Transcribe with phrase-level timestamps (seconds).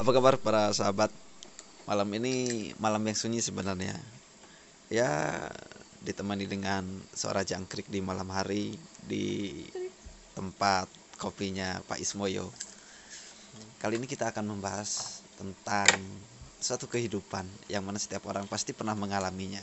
[0.00, 1.12] Apa kabar para sahabat?
[1.88, 2.34] Malam ini
[2.80, 3.96] malam yang sunyi sebenarnya.
[4.92, 5.10] Ya,
[6.04, 6.84] ditemani dengan
[7.16, 9.26] suara jangkrik di malam hari di
[10.36, 12.52] tempat kopinya Pak Ismoyo.
[13.80, 16.24] Kali ini kita akan membahas tentang
[16.62, 19.62] suatu kehidupan yang mana setiap orang pasti pernah mengalaminya.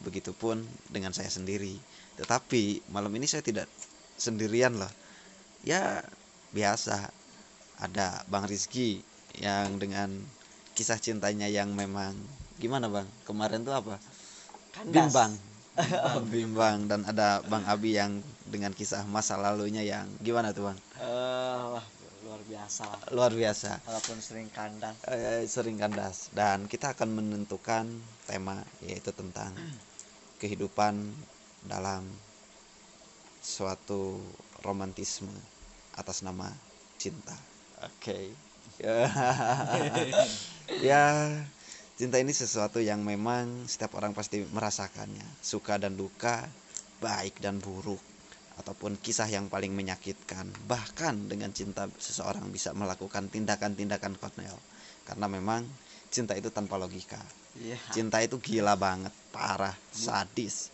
[0.00, 0.56] Begitupun
[0.88, 1.80] dengan saya sendiri.
[2.20, 3.68] Tetapi malam ini saya tidak
[4.16, 4.92] sendirian loh.
[5.64, 6.04] Ya,
[6.54, 7.10] biasa
[7.76, 9.04] ada Bang Rizky
[9.36, 10.12] yang dengan
[10.76, 12.16] kisah cintanya yang memang
[12.60, 13.08] gimana Bang?
[13.24, 13.96] Kemarin tuh apa?
[14.72, 14.92] Kandas.
[15.12, 15.32] Bimbang.
[16.32, 20.78] Bimbang dan ada Bang Abi yang dengan kisah masa lalunya yang gimana tuh Bang?
[21.00, 21.84] Wah,
[22.24, 22.86] luar biasa.
[23.12, 23.84] Luar biasa.
[23.84, 24.96] Walaupun sering kandas.
[25.08, 27.84] Eh, sering kandas dan kita akan menentukan
[28.24, 29.52] tema yaitu tentang
[30.40, 31.12] kehidupan
[31.64, 32.08] dalam
[33.44, 34.18] suatu
[34.64, 35.30] romantisme
[35.94, 36.50] atas nama
[36.98, 37.36] cinta.
[37.84, 38.45] Oke.
[40.88, 41.32] ya,
[41.96, 46.44] cinta ini sesuatu yang memang setiap orang pasti merasakannya, suka dan duka,
[47.00, 48.00] baik dan buruk
[48.56, 50.48] ataupun kisah yang paling menyakitkan.
[50.68, 54.60] Bahkan dengan cinta seseorang bisa melakukan tindakan-tindakan konyol
[55.04, 55.68] karena memang
[56.08, 57.20] cinta itu tanpa logika.
[57.56, 57.76] Iya.
[57.92, 60.72] Cinta itu gila banget, parah, sadis.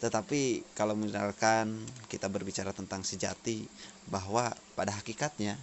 [0.00, 3.68] Tetapi kalau misalkan kita berbicara tentang sejati
[4.08, 5.60] bahwa pada hakikatnya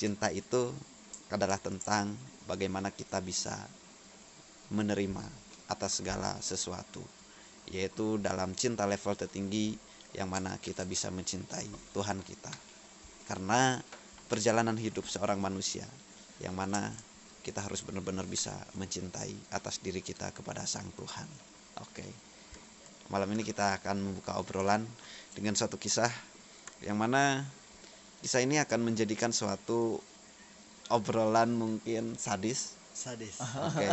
[0.00, 0.72] cinta itu
[1.34, 2.14] adalah tentang
[2.46, 3.54] bagaimana kita bisa
[4.70, 5.22] menerima
[5.70, 7.02] atas segala sesuatu
[7.70, 9.78] yaitu dalam cinta level tertinggi
[10.14, 12.50] yang mana kita bisa mencintai Tuhan kita
[13.30, 13.78] karena
[14.26, 15.86] perjalanan hidup seorang manusia
[16.42, 16.90] yang mana
[17.40, 21.28] kita harus benar-benar bisa mencintai atas diri kita kepada Sang Tuhan.
[21.80, 22.04] Oke.
[23.10, 24.86] Malam ini kita akan membuka obrolan
[25.34, 26.12] dengan suatu kisah
[26.84, 27.42] yang mana
[28.22, 29.98] kisah ini akan menjadikan suatu
[30.90, 33.38] obrolan mungkin sadis, Sadis.
[33.40, 33.86] oke.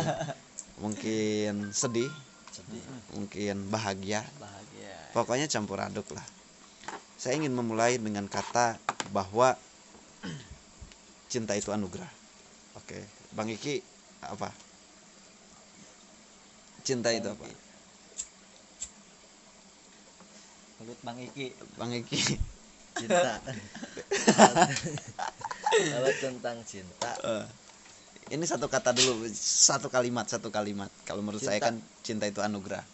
[0.78, 2.10] Mungkin sedih,
[2.50, 2.82] Sedih.
[3.14, 4.94] mungkin bahagia, Bahagia.
[5.10, 6.22] pokoknya campur aduk lah.
[7.18, 8.78] Saya ingin memulai dengan kata
[9.10, 9.58] bahwa
[11.26, 12.06] cinta itu anugerah.
[12.78, 13.02] Oke,
[13.34, 13.82] Bang Iki
[14.22, 14.54] apa?
[16.86, 17.42] Cinta itu apa?
[20.78, 22.20] Menurut Bang Iki, Bang Iki.
[22.98, 23.42] cinta.
[25.68, 27.46] Kalau tentang cinta, Eh,
[28.30, 30.88] ini satu kata dulu, satu kalimat, satu kalimat.
[31.04, 31.68] Kalau menurut saya Cinta.
[31.68, 32.84] kan cinta itu anugerah.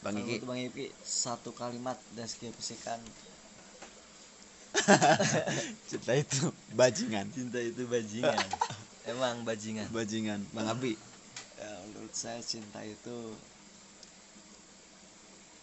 [0.00, 2.96] Bang Iki, Bang Iki satu kalimat deskripsikan
[5.90, 7.26] cinta itu bajingan.
[7.28, 8.38] cinta itu bajingan.
[9.12, 9.90] Emang bajingan.
[9.92, 10.40] Bajingan.
[10.50, 10.96] Bang Abi,
[11.60, 13.36] Ya, menurut saya cinta itu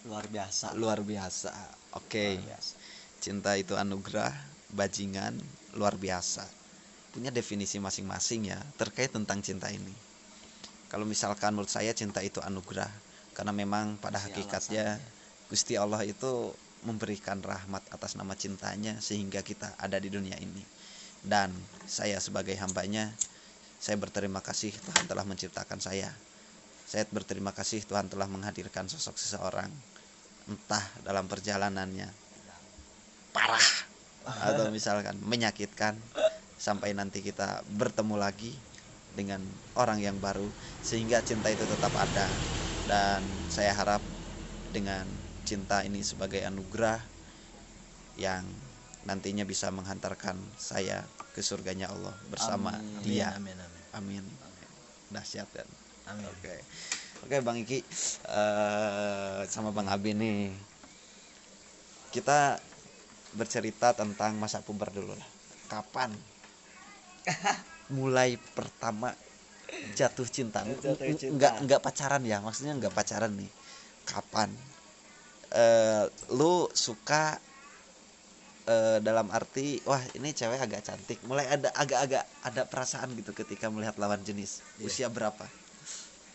[0.06, 0.78] luar biasa.
[0.78, 1.50] luar biasa.
[1.98, 2.38] Oke.
[2.38, 2.74] Luar biasa.
[3.18, 4.30] Cinta itu anugerah,
[4.74, 5.38] bajingan,
[5.76, 6.44] luar biasa.
[7.14, 9.94] Punya definisi masing-masing ya terkait tentang cinta ini.
[10.88, 12.90] Kalau misalkan menurut saya cinta itu anugerah
[13.36, 15.00] karena memang pada Pasti hakikatnya.
[15.48, 16.52] Gusti Allah itu
[16.84, 20.60] memberikan rahmat atas nama cintanya sehingga kita ada di dunia ini.
[21.24, 21.56] Dan
[21.88, 23.08] saya sebagai hambanya,
[23.80, 26.12] saya berterima kasih Tuhan telah menciptakan saya.
[26.84, 29.72] Saya berterima kasih Tuhan telah menghadirkan sosok seseorang
[30.48, 32.08] entah dalam perjalanannya
[33.36, 33.87] parah
[34.28, 35.96] atau misalkan menyakitkan
[36.58, 38.52] sampai nanti kita bertemu lagi
[39.16, 39.42] dengan
[39.80, 40.50] orang yang baru
[40.84, 42.30] sehingga cinta itu tetap ada
[42.86, 44.04] dan saya harap
[44.70, 45.08] dengan
[45.48, 47.00] cinta ini sebagai anugerah
[48.20, 48.44] yang
[49.08, 53.84] nantinya bisa menghantarkan saya ke surganya Allah bersama Amin, dia Amin, amin.
[53.96, 54.26] amin
[55.14, 55.70] dahsyat kan
[56.08, 56.24] Amin.
[56.32, 56.56] Oke.
[57.28, 57.84] Oke Bang Iki
[58.32, 60.56] eh, sama Bang Abi nih.
[62.16, 62.56] Kita
[63.34, 65.30] bercerita tentang masa puber dulu lah.
[65.68, 66.14] Kapan
[67.98, 69.12] mulai pertama
[69.96, 70.64] jatuh cinta?
[70.64, 71.34] Jatuh cinta.
[71.36, 73.52] Enggak enggak pacaran ya, maksudnya enggak pacaran nih.
[74.08, 74.52] Kapan?
[75.52, 77.36] Eh lu suka
[78.68, 83.72] eh, dalam arti wah ini cewek agak cantik mulai ada agak-agak ada perasaan gitu ketika
[83.72, 84.86] melihat lawan jenis Iya.
[84.88, 85.48] usia berapa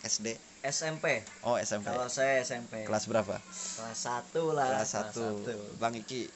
[0.02, 0.32] SD
[0.64, 1.20] SMP.
[1.44, 2.88] oh SMP Kalau saya SMP.
[2.88, 3.36] kelas berapa
[3.76, 4.00] kelas
[4.32, 4.68] 1 lah.
[4.80, 5.24] kelas 1 satu.
[5.76, 6.26] Bang Iki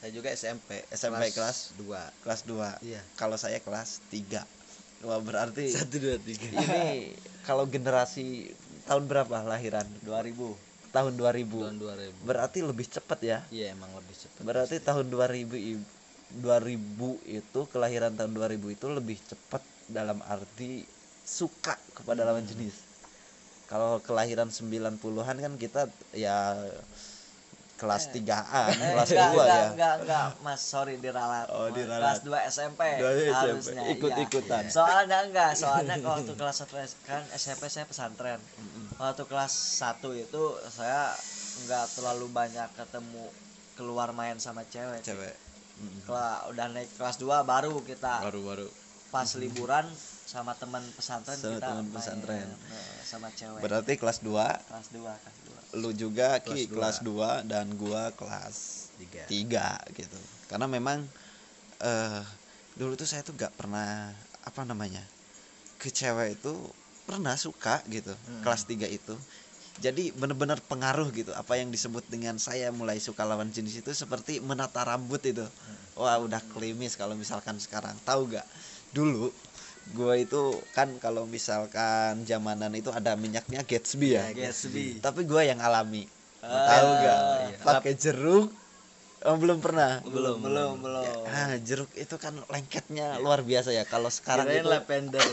[0.00, 0.80] Saya juga SMP.
[0.88, 2.24] SMP kelas 2.
[2.24, 3.04] kelas 2 Iya.
[3.14, 4.40] kalau saya kelas 3
[5.00, 6.44] wah berarti Satu dua tiga.
[6.56, 8.48] ini kalau generasi
[8.84, 10.56] tahun berapa lahiran 2000.
[10.90, 12.26] tahun 2000 Tahun 2000.
[12.26, 14.40] berarti lebih cepat ya Iya, emang lebih cepat.
[14.40, 15.84] berarti tahun 2000 i-
[16.32, 16.76] 2000
[17.26, 20.84] itu kelahiran tahun 2000 itu lebih cepat dalam arti
[21.22, 22.74] suka kepada lawan jenis
[23.66, 24.98] kalau kelahiran 90-an
[25.38, 26.58] kan kita ya
[27.80, 31.48] kelas 3an Eh, kelas 2 enggak, enggak, ya enggak, enggak, Mas, sorry diralat.
[31.48, 32.20] Oh, diralat.
[32.20, 32.80] Kelas 2 SMP.
[32.94, 33.82] Dua SMP, harusnya.
[33.88, 34.62] ikut-ikutan.
[34.62, 34.70] iya.
[34.70, 38.40] Soalnya enggak, soalnya waktu kelas 1 kan SMP saya pesantren.
[38.94, 41.16] Waktu kelas 1 itu saya
[41.58, 43.24] enggak terlalu banyak ketemu
[43.72, 45.00] keluar main sama cewek.
[45.00, 45.32] cewek.
[46.04, 48.68] Kela- udah naik kelas 2 baru kita baru-baru
[49.08, 49.88] pas liburan
[50.22, 52.46] sama teman pesantren Sama kita teman pesantren.
[52.46, 53.58] eh, sama cewek.
[53.58, 54.28] berarti kelas 2
[54.60, 55.39] kelas 2, kelas 2.
[55.72, 56.74] Lu juga Kelas ki dua.
[56.74, 56.96] kelas
[57.44, 58.56] 2 dan gua kelas
[58.98, 59.22] tiga.
[59.26, 60.18] tiga gitu.
[60.46, 61.06] Karena memang
[61.80, 62.22] eh
[62.74, 64.10] dulu tuh saya tuh gak pernah
[64.42, 65.02] apa namanya
[65.76, 66.52] ke cewek itu
[67.04, 68.42] pernah suka gitu Hmm.
[68.42, 69.14] kelas 3 itu.
[69.80, 71.32] Jadi bener-bener pengaruh gitu.
[71.32, 75.46] Apa yang disebut dengan saya mulai suka lawan jenis itu seperti menata rambut itu.
[75.96, 77.96] Wah udah klimis kalau misalkan sekarang.
[78.04, 78.44] Tahu gak
[78.90, 79.32] dulu
[79.90, 84.24] gua itu kan kalau misalkan zamanan itu ada minyaknya Gatsby ya.
[84.30, 85.02] Gatsby.
[85.02, 86.06] tapi gua yang alami.
[86.40, 87.58] Ah, tahu gak iya.
[87.60, 88.48] pakai jeruk?
[89.20, 90.00] Oh, belum pernah?
[90.00, 91.28] Belum, belum, belum.
[91.28, 93.84] ah jeruk itu kan lengketnya luar biasa ya.
[93.84, 95.20] Kalau sekarang Kirain itu lavender.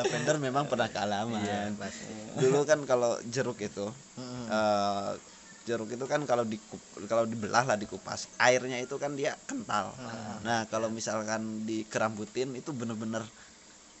[0.00, 1.44] lavender memang pernah kealaman.
[1.44, 2.08] Iya pasti.
[2.40, 3.84] Dulu kan kalau jeruk itu
[4.48, 5.10] eh,
[5.64, 6.60] jeruk itu kan kalau di
[7.08, 9.96] kalau dibelah lah dikupas airnya itu kan dia kental.
[10.44, 13.24] Nah kalau misalkan dikerambutin itu bener-bener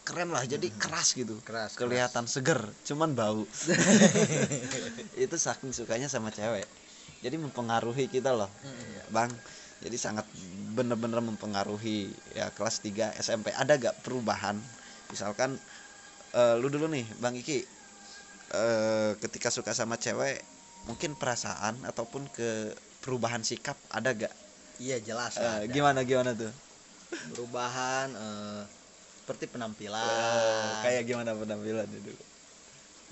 [0.04, 1.40] keren lah jadi keras gitu.
[1.40, 3.48] Keras kelihatan seger cuman bau.
[5.24, 6.68] Itu saking sukanya sama cewek.
[7.24, 8.52] Jadi mempengaruhi kita loh
[9.08, 9.32] bang.
[9.80, 10.28] Jadi sangat
[10.76, 14.60] bener-bener mempengaruhi ya kelas 3 SMP ada gak perubahan?
[15.08, 15.56] Misalkan
[16.36, 17.58] eh, lu dulu nih bang Iki
[18.52, 20.53] eh, ketika suka sama cewek
[20.84, 24.32] mungkin perasaan ataupun ke perubahan sikap ada gak
[24.80, 25.64] iya jelas ada.
[25.68, 26.52] gimana gimana tuh?
[27.32, 28.62] Perubahan eh,
[29.24, 30.04] seperti penampilan.
[30.04, 32.12] Eh, kayak gimana penampilan itu?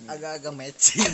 [0.05, 1.07] Agak-agak matching.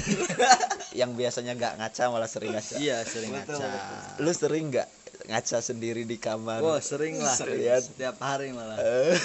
[1.00, 2.74] Yang biasanya nggak ngaca malah sering ngaca.
[2.80, 4.18] Iya sering Betul, ngaca.
[4.24, 4.88] lu sering nggak
[5.28, 6.64] ngaca sendiri di kamar?
[6.64, 7.36] Wah sering lah.
[7.36, 7.60] Sering.
[7.78, 8.80] setiap hari malah.
[8.80, 9.14] Eh.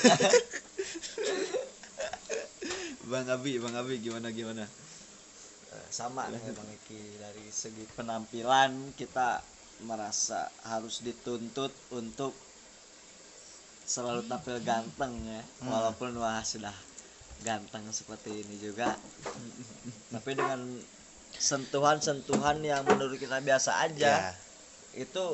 [3.13, 4.65] bang Abi bang Abi gimana gimana
[5.89, 9.41] sama dengan Bang Eki dari segi penampilan kita
[9.83, 12.31] merasa harus dituntut untuk
[13.83, 15.43] selalu tampil ganteng ya.
[15.67, 16.73] Walaupun wah sudah
[17.43, 18.95] ganteng seperti ini juga.
[20.13, 20.79] Tapi dengan
[21.33, 24.33] sentuhan-sentuhan yang menurut kita biasa aja ya
[24.93, 25.25] itu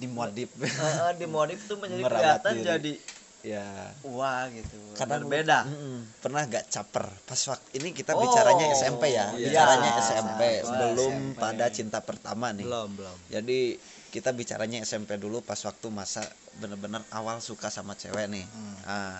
[0.00, 0.48] dimodif.
[0.56, 2.66] Eh, eh, dimodif tuh menjadi Merawat kelihatan diri.
[2.66, 2.92] jadi
[3.42, 3.64] ya.
[4.04, 4.76] Wah gitu.
[4.96, 5.64] Berbeda.
[5.64, 6.20] Mm-mm.
[6.20, 7.06] pernah nggak caper?
[7.24, 9.32] Pas waktu ini kita Oh, bicaranya SMP ya.
[9.34, 9.48] Iya.
[9.50, 11.38] bicaranya Iya, SMP belum SMP.
[11.40, 12.66] pada cinta pertama nih.
[12.68, 13.16] Belum belum.
[13.32, 16.26] Jadi kita bicaranya SMP dulu pas waktu masa
[16.58, 18.44] bener-bener awal suka sama cewek nih.
[18.44, 18.76] Hmm.
[18.86, 19.16] ah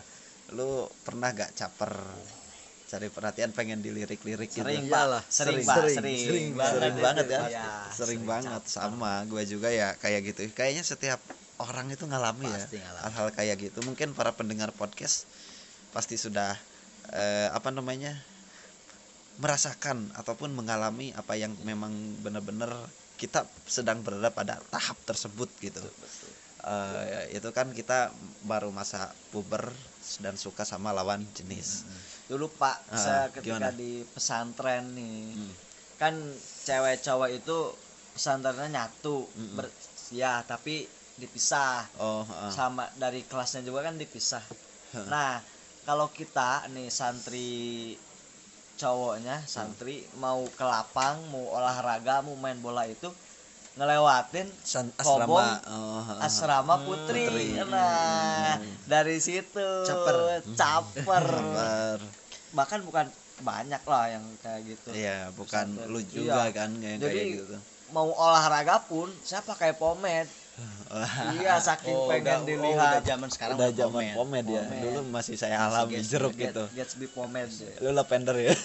[0.50, 1.94] lu pernah gak caper?
[2.90, 4.66] Cari perhatian pengen dilirik-lirik gitu.
[4.66, 6.18] Sering pak sering sering, sering, sering.
[6.18, 7.02] Sering sering itu.
[7.06, 7.42] banget ya.
[7.46, 8.62] Iya, sering banget.
[8.66, 10.50] Sama gue juga ya kayak gitu.
[10.50, 11.22] Kayaknya setiap
[11.60, 13.02] orang itu ngalami Pasti ya ngalami.
[13.06, 15.28] hal-hal kayak gitu mungkin para pendengar podcast
[15.90, 16.56] pasti sudah
[17.12, 18.16] eh, apa namanya
[19.36, 22.76] merasakan ataupun mengalami apa yang memang benar-benar
[23.16, 25.80] kita sedang berada pada tahap tersebut gitu
[26.60, 28.12] Eh, itu kan kita
[28.44, 29.72] baru masa puber
[30.20, 31.88] dan suka sama lawan jenis
[32.28, 33.72] dulu pak Ah, saya ketika gimana?
[33.72, 35.52] di pesantren nih Hmm.
[35.96, 36.14] kan
[36.60, 37.58] cewek cowok itu
[38.12, 39.56] pesantrennya nyatu Mm-mm.
[39.56, 39.72] ber-
[40.12, 40.84] ya tapi
[41.20, 42.50] dipisah oh heeh.
[42.50, 44.42] sama dari kelasnya juga kan dipisah
[45.06, 45.38] nah
[45.84, 47.94] kalau kita nih santri
[48.74, 53.12] cowoknya santri mau ke lapang mau olahraga mau main bola itu
[53.70, 56.20] ngelewatin San- Kobong, asrama oh, heeh.
[56.20, 57.46] asrama putri, Putri.
[57.70, 60.42] nah dari situ Caper.
[60.58, 61.98] caper Sabar.
[62.50, 63.06] bahkan bukan
[63.40, 65.88] banyak lah yang kayak gitu Iya, bukan Pesantren.
[65.88, 66.52] lu juga Iya.
[66.52, 67.56] kan kayak Jadi, kayak gitu.
[67.90, 70.28] mau olahraga pun saya pakai pomade
[71.38, 74.16] iya saking Oh, pengen udah, dilihat oh, udah zaman sekarang Udah zaman pomade.
[74.16, 74.62] pomade ya.
[74.62, 74.82] Pomade.
[74.84, 76.64] Dulu masih saya alami Gatsby, jeruk Get- gitu.
[76.76, 78.54] Gatsby pomade Lu lavender ya.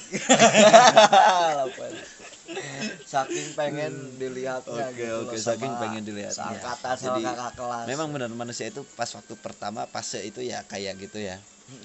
[3.06, 6.36] saking pengen dilihatnya Oke, gitu oke, loh saking sama pengen dilihatnya.
[6.36, 10.60] seangkatan sama Jadi, kakak kelas Memang benar manusia itu pas waktu pertama fase itu ya
[10.66, 11.38] kayak gitu ya.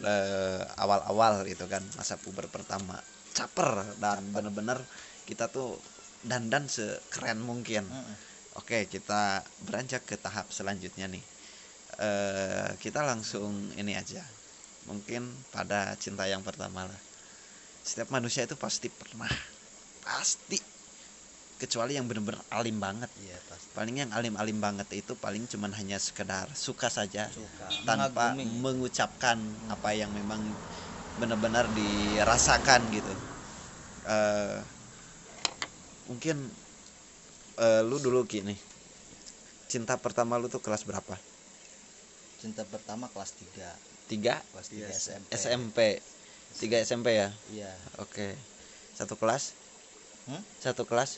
[0.04, 3.00] Eh, awal-awal gitu kan masa puber pertama
[3.32, 4.76] caper dan bener-bener
[5.24, 5.80] kita tuh
[6.20, 8.16] dandan sekeren mungkin Mm-mm.
[8.58, 11.22] Oke, kita beranjak ke tahap selanjutnya nih.
[12.02, 14.26] Eh, kita langsung ini aja.
[14.90, 17.00] Mungkin pada cinta yang pertama lah.
[17.86, 19.30] Setiap manusia itu pasti pernah,
[20.02, 20.58] pasti.
[21.60, 23.12] Kecuali yang bener-bener alim banget.
[23.20, 28.32] iya pasti Paling yang alim-alim banget itu paling cuman hanya sekedar suka saja suka tanpa
[28.32, 28.64] Mengagumi.
[28.64, 29.36] mengucapkan
[29.68, 30.40] apa yang memang
[31.20, 33.12] benar-benar dirasakan gitu.
[34.08, 34.58] Eh,
[36.08, 36.48] mungkin
[37.60, 38.56] eh, lu dulu gini
[39.66, 41.14] cinta pertama lu tuh kelas berapa
[42.36, 45.78] cinta pertama kelas 3 tiga kelas 3 Iya, SMP SMP
[46.56, 48.34] tiga SMP ya iya oke
[48.92, 49.54] satu kelas
[50.20, 50.44] Hmm?
[50.58, 51.16] satu kelas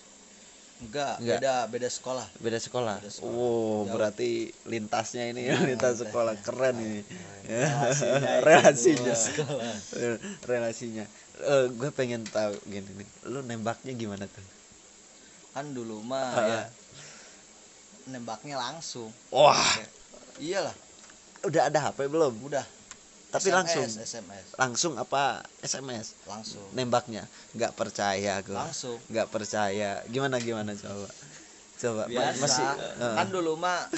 [0.78, 1.38] enggak, Enggak.
[1.42, 2.96] beda beda sekolah beda sekolah.
[2.98, 3.28] Beda sekolah.
[3.28, 3.82] Wow, Jauh.
[3.92, 4.30] berarti
[4.64, 7.02] lintasnya ini ya, lintas sekolah keren ini.
[7.46, 9.14] relasinya itu relasinya.
[9.14, 9.74] sekolah
[10.42, 11.04] relasinya.
[11.68, 13.08] gue pengen tahu gini nih.
[13.26, 14.42] Lu nembaknya gimana tuh?
[15.52, 16.44] Kan dulu mah Ah.
[16.44, 16.60] ya
[18.04, 19.78] nembaknya langsung Wah,
[20.36, 20.74] iyalah
[21.42, 22.34] udah ada HP belum?
[22.42, 22.64] udah
[23.30, 26.18] Tapi SMS, langsung SMS langsung apa SMS?
[26.24, 28.52] langsung Nembaknya nggak percaya gue.
[28.52, 30.04] langsung Nggak percaya.
[30.06, 31.08] Gimana gimana coba?
[31.74, 32.66] Coba biasa masih
[33.16, 33.88] kan dulu mah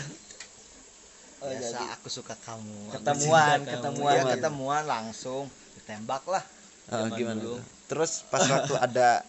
[1.39, 3.73] Oh, biasa jadi aku suka kamu aku ketemuan, kamu.
[3.75, 4.15] ketemuan.
[4.15, 5.45] ya ketemuan langsung
[5.77, 6.45] ditembak lah
[6.87, 7.59] zaman gimana dulu.
[7.85, 9.21] Terus pas waktu ada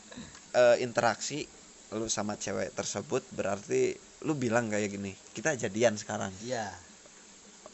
[0.54, 1.44] eh, interaksi
[1.94, 3.94] lu sama cewek tersebut berarti
[4.26, 6.34] lu bilang kayak gini kita jadian sekarang.
[6.42, 6.74] Iya.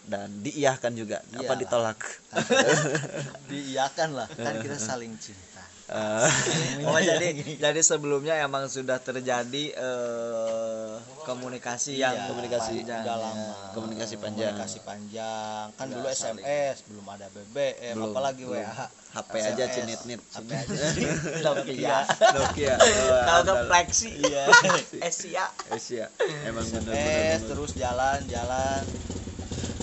[0.01, 1.57] Dan diiyahkan juga apa Iyalah.
[1.61, 1.99] ditolak?
[3.53, 5.61] Diiyakan lah kan kita saling cinta.
[5.91, 6.31] Eh,
[6.89, 10.80] Oh jadi jadi sebelumnya emang sudah terjadi eh,
[11.21, 12.73] komunikasi yang Iya, komunikasi.
[12.77, 13.23] panjang, udah ya.
[13.23, 14.51] lama Komunikasi panjang.
[14.51, 16.43] komunikasi panjang kan Udah dulu saling.
[16.43, 18.57] SMS belum ada BBM Belum, apalagi belum.
[18.57, 19.73] WA HP aja SMS.
[19.73, 20.75] cinit-nit HP aja
[21.45, 21.97] Nokia.
[22.35, 22.75] Nokia
[23.21, 23.53] Tahu ke.
[23.65, 24.09] Flexi.
[24.19, 24.43] iya
[25.07, 25.45] Asia.
[25.67, 26.05] Asia
[26.43, 28.83] emang SMS bener-bener terus jalan jalan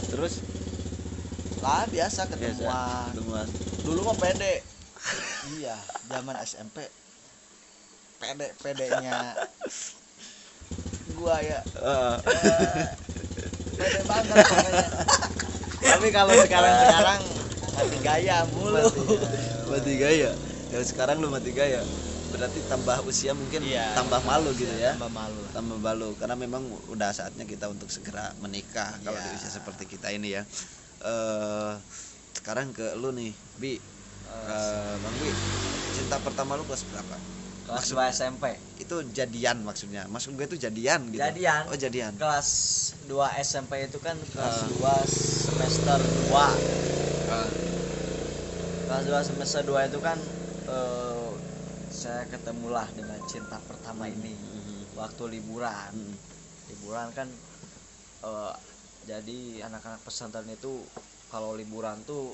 [0.09, 0.35] terus
[1.59, 3.49] lah biasa biasa ketemuan ketemuan
[3.83, 4.63] dulu mah pede
[5.55, 5.75] iya
[6.07, 6.87] zaman SMP
[8.17, 9.35] pede pedenya
[11.19, 11.61] gua ya.
[14.07, 14.87] Banget pokoknya.
[15.95, 17.21] Tapi kalau sekarang sekarang
[17.75, 18.83] mati gaya mulu.
[19.71, 20.31] Mati gaya
[20.69, 21.81] ya sekarang lu mati gaya
[22.29, 23.97] berarti tambah usia mungkin Iya.
[23.97, 24.93] tambah malu gitu ya.
[25.01, 25.43] Tambah malu.
[25.57, 26.09] Tambah malu.
[26.21, 26.61] Karena memang
[26.93, 29.37] udah saatnya kita untuk segera menikah kalau di Iya.
[29.41, 30.43] usia seperti kita ini ya.
[31.05, 31.73] Eh
[32.37, 33.81] sekarang ke lu nih bi.
[34.29, 35.33] Eh, bang bi
[35.97, 37.17] cinta pertama lu kelas berapa
[37.69, 38.45] kelas 2 SMP.
[38.79, 41.63] itu jadian maksudnya maksud gue itu jadian gitu Jadian.
[41.69, 42.49] oh jadian Kelas
[43.05, 44.97] 2 SMP itu kan kelas Ah.
[45.05, 46.33] 2 semester 2.
[47.29, 47.49] Ah,
[48.89, 50.17] Kelas 2 semester 2 itu kan
[50.65, 51.29] eh,
[51.91, 55.93] saya ketemulah dengan cinta pertama ini mhm, waktu liburan.
[55.93, 56.17] mhm.
[56.69, 57.29] liburan kan
[58.25, 58.55] eh,
[59.05, 60.81] jadi anak-anak pesantren itu
[61.29, 62.33] kalau liburan tuh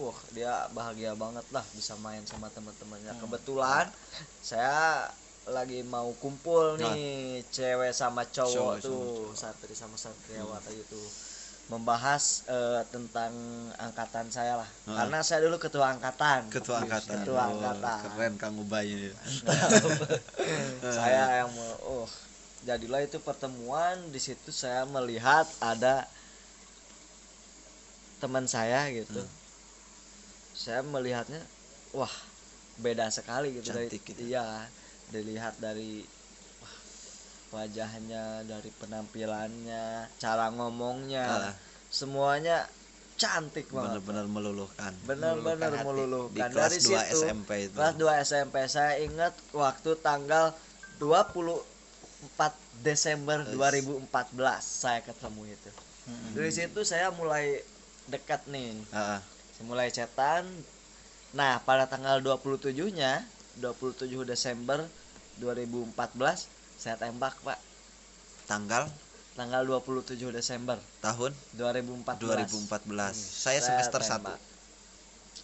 [0.00, 3.12] wah dia bahagia banget lah bisa main sama teman-temannya.
[3.12, 3.20] Hmm.
[3.22, 3.86] kebetulan
[4.40, 5.08] saya
[5.44, 6.94] lagi mau kumpul Nah.
[6.94, 11.00] nih cewek sama Cowok cowok tuh santri sama santriwati itu
[11.66, 13.30] membahas eh, tentang
[13.78, 14.68] angkatan saya lah.
[14.84, 15.02] Ah.
[15.02, 16.50] karena saya dulu ketua angkatan.
[16.50, 17.98] Ketua angkatan ketua Oh, angkatan.
[18.10, 18.90] Keren kang ubay
[20.98, 22.08] saya yang mau oh
[22.66, 23.96] jadilah itu pertemuan.
[24.10, 26.04] Di situ saya melihat ada
[28.18, 29.22] teman saya gitu.
[29.22, 29.39] Hmm.
[30.60, 31.40] Saya melihatnya
[31.96, 32.12] wah
[32.76, 34.20] beda sekali gitu Cantik dari gitu.
[34.28, 34.68] iya
[35.08, 36.04] dilihat dari
[36.60, 36.76] wah,
[37.56, 39.84] wajahnya dari penampilannya
[40.16, 41.54] cara ngomongnya Ah.
[41.88, 42.68] semuanya
[43.16, 48.24] cantik banget benar-benar meluluhkan benar-benar di meluluhkan kelas dari 2 situ SMP itu Kelas 2
[48.24, 50.52] SMP saya ingat waktu tanggal
[51.00, 51.64] 24
[52.80, 53.56] Desember Yes.
[53.56, 54.08] 2014
[54.60, 55.70] saya ketemu itu.
[56.06, 56.32] Mm-mm.
[56.32, 57.60] Dari situ saya mulai
[58.06, 58.80] dekat nih.
[58.88, 59.20] Ah, ah.
[59.60, 60.48] Saya mulai cetan.
[61.36, 63.28] Nah, pada tanggal 27-nya
[63.60, 64.88] 27 Desember
[65.36, 65.92] 2014
[66.80, 67.60] saya tembak, Pak.
[68.48, 68.88] tanggal
[69.36, 72.72] Tanggal 27 Desember tahun 2014.
[72.72, 74.40] 2014 saya semester 1 tembak.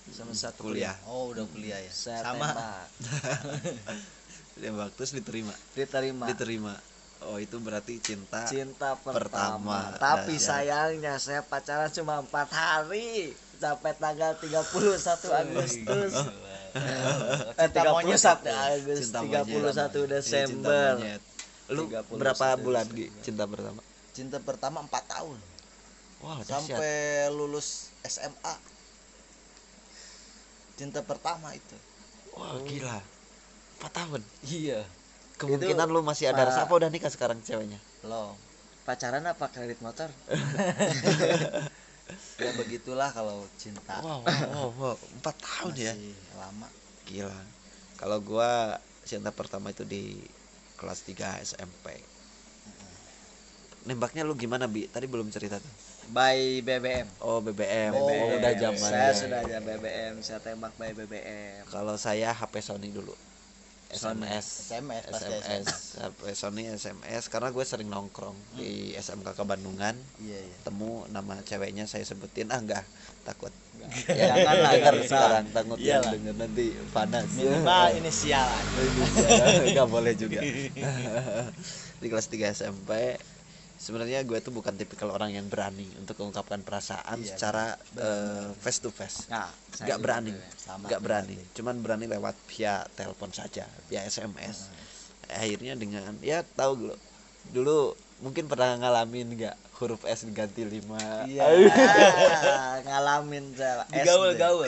[0.09, 2.89] Semester satu kuliah oh udah kuliah ya Saya sama tembak.
[4.65, 6.25] tembak terus diterima Diterima.
[6.25, 6.75] diterima
[7.23, 10.49] oh itu berarti cinta cinta Pertama, pertama, tapi dahsyat.
[10.65, 16.13] sayangnya saya pacaran cuma empat hari sampai tanggal 31 Agustus.
[16.77, 18.21] Eh, Cinta monyet.
[18.21, 18.53] 31 itu.
[18.53, 19.87] Agustus Cinta 31 monyet.
[19.87, 20.93] Iya, Desember.
[21.73, 22.85] Lu 31 berapa bulan.
[22.93, 23.81] Gi, cinta pertama?
[24.15, 25.39] Cinta pertama 4 tahun.
[26.17, 28.55] Wah sampai lulus SMA
[30.77, 31.77] cinta pertama itu.
[32.37, 33.01] Wah gila.
[33.81, 34.21] 4 tahun?
[34.45, 34.81] Iya.
[35.37, 37.77] Kemungkinan lu masih ada rasa apa udah nikah sekarang ceweknya?
[38.05, 38.37] Lo
[38.87, 40.07] pacaran apa kredit motor
[42.39, 43.99] ya begitulah kalau cinta.
[44.03, 44.97] Wow wow wow.
[45.21, 45.93] 4 tahun ya?
[45.95, 46.69] Masih lama.
[47.07, 47.41] Gila.
[47.97, 50.19] Kalau gua cinta pertama itu di
[50.77, 52.17] kelas 3 SMP
[53.87, 54.91] nembaknya lu gimana bi?
[54.91, 55.73] Tadi belum cerita tuh.
[56.07, 60.95] By BBM oh BBM Oh, oh, udah zaman saya sudah ada BBM saya tembak by
[60.95, 63.11] BBM kalau saya HP Sony dulu
[63.87, 65.69] SMS SMS pasti SMS
[66.03, 70.57] HP Sony SMS karena gue sering nongkrong di SMK ke Bandungan iya iya.
[70.67, 72.51] Temu nama ceweknya saya sebutin.
[72.51, 72.83] Ah enggak
[73.23, 73.55] takut.
[74.11, 75.07] Jangan lah, dengar nggak usah.
[75.07, 76.13] sekarang takut yang Iyalah.
[76.19, 77.27] denger nanti panas.
[77.39, 78.49] Minimal inisial
[79.75, 80.41] nggak boleh juga.
[82.03, 82.91] Di kelas 3 SMP
[83.77, 87.65] sebenarnya gue tuh bukan tipikal orang yang berani untuk mengungkapkan perasaan Iya, secara
[87.97, 89.29] eh, face to face.
[89.29, 90.33] Nah nggak berani.
[90.33, 90.75] ya.
[90.81, 91.37] nggak berani.
[91.53, 94.73] cuman berani lewat via telepon saja via SMS
[95.29, 96.95] akhirnya dengan ya tahu dulu
[97.53, 97.79] dulu
[98.23, 101.45] mungkin pernah ngalamin nggak huruf S diganti 5 iya.
[102.87, 104.65] Ngalamin saya Gaul, gaul.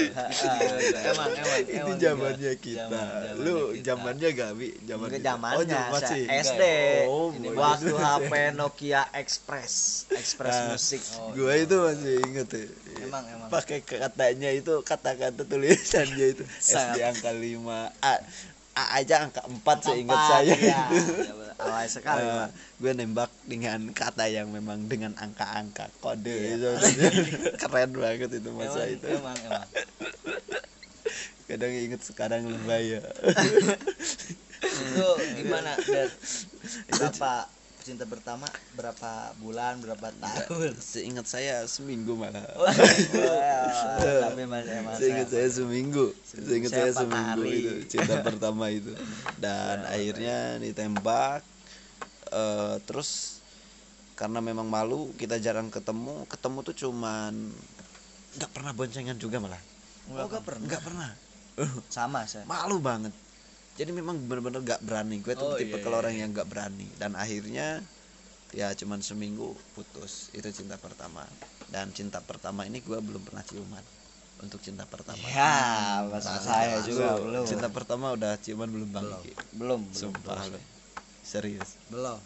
[1.11, 3.01] emang emang itu zamannya kita.
[3.41, 5.25] Lu zamannya gak bi zaman kita?
[5.33, 6.63] zamannya oh, zaman masih SD
[7.09, 10.05] oh, waktu HP Nokia Express.
[10.13, 10.67] Express Ah.
[10.75, 11.03] Music.
[11.21, 12.67] Oh, gua itu masih inget ya
[13.09, 13.49] emang emang.
[13.49, 16.45] Pakai katanya itu kata-kata tulisannya itu.
[16.61, 16.99] Sangat.
[16.99, 18.15] SD angka 5 A,
[18.79, 20.87] A aja angka 4 seingat saya ya.
[21.59, 22.49] alay sekali Eh, Pak.
[22.79, 26.55] gue nembak dengan kata yang memang dengan angka-angka kode Iya.
[26.55, 26.71] itu
[27.61, 29.67] keren banget itu masa emang, itu emang emang
[31.51, 33.03] kadang inget sekarang lebay ya
[34.63, 36.09] itu gimana dan
[36.93, 37.33] berapa
[37.89, 38.45] cinta pertama
[38.77, 40.77] berapa bulan berapa tahun?
[40.77, 42.45] seingat saya seminggu malah.
[42.61, 43.97] Wah,
[44.29, 44.69] tapi mas.
[44.69, 46.13] Emang seingat saya seminggu.
[46.21, 47.57] Seingat Saya seminggu hari.
[47.65, 48.93] itu cinta pertama itu.
[49.41, 51.41] Dan akhirnya ditembak
[52.29, 53.41] eh, terus
[54.13, 56.29] karena memang malu kita jarang ketemu.
[56.29, 57.33] Ketemu tuh cuman
[58.37, 59.63] nggak pernah boncengan juga malah.
[60.13, 60.69] Oh gak pernah.
[60.69, 61.11] nggak pernah.
[61.89, 62.45] Sama saya.
[62.45, 63.17] Malu banget
[63.79, 65.23] jadi memang bener-bener gak berani.
[65.23, 66.91] Gue tuh Oh, tipe iya, kalau iya, orang yang gak berani.
[66.99, 67.79] Dan akhirnya
[68.51, 70.35] ya cuman seminggu putus.
[70.35, 71.23] Itu cinta pertama.
[71.71, 73.85] Dan cinta pertama ini gue belum pernah ciuman.
[74.39, 75.19] Untuk cinta pertama.
[75.23, 77.45] Ya masa saya juga Lu belum.
[77.47, 79.23] Cinta pertama udah ciuman belum bang Belum.
[79.55, 80.43] Belum belum sumpah.
[80.51, 80.59] lu
[81.23, 81.79] serius.
[81.87, 82.19] Belum.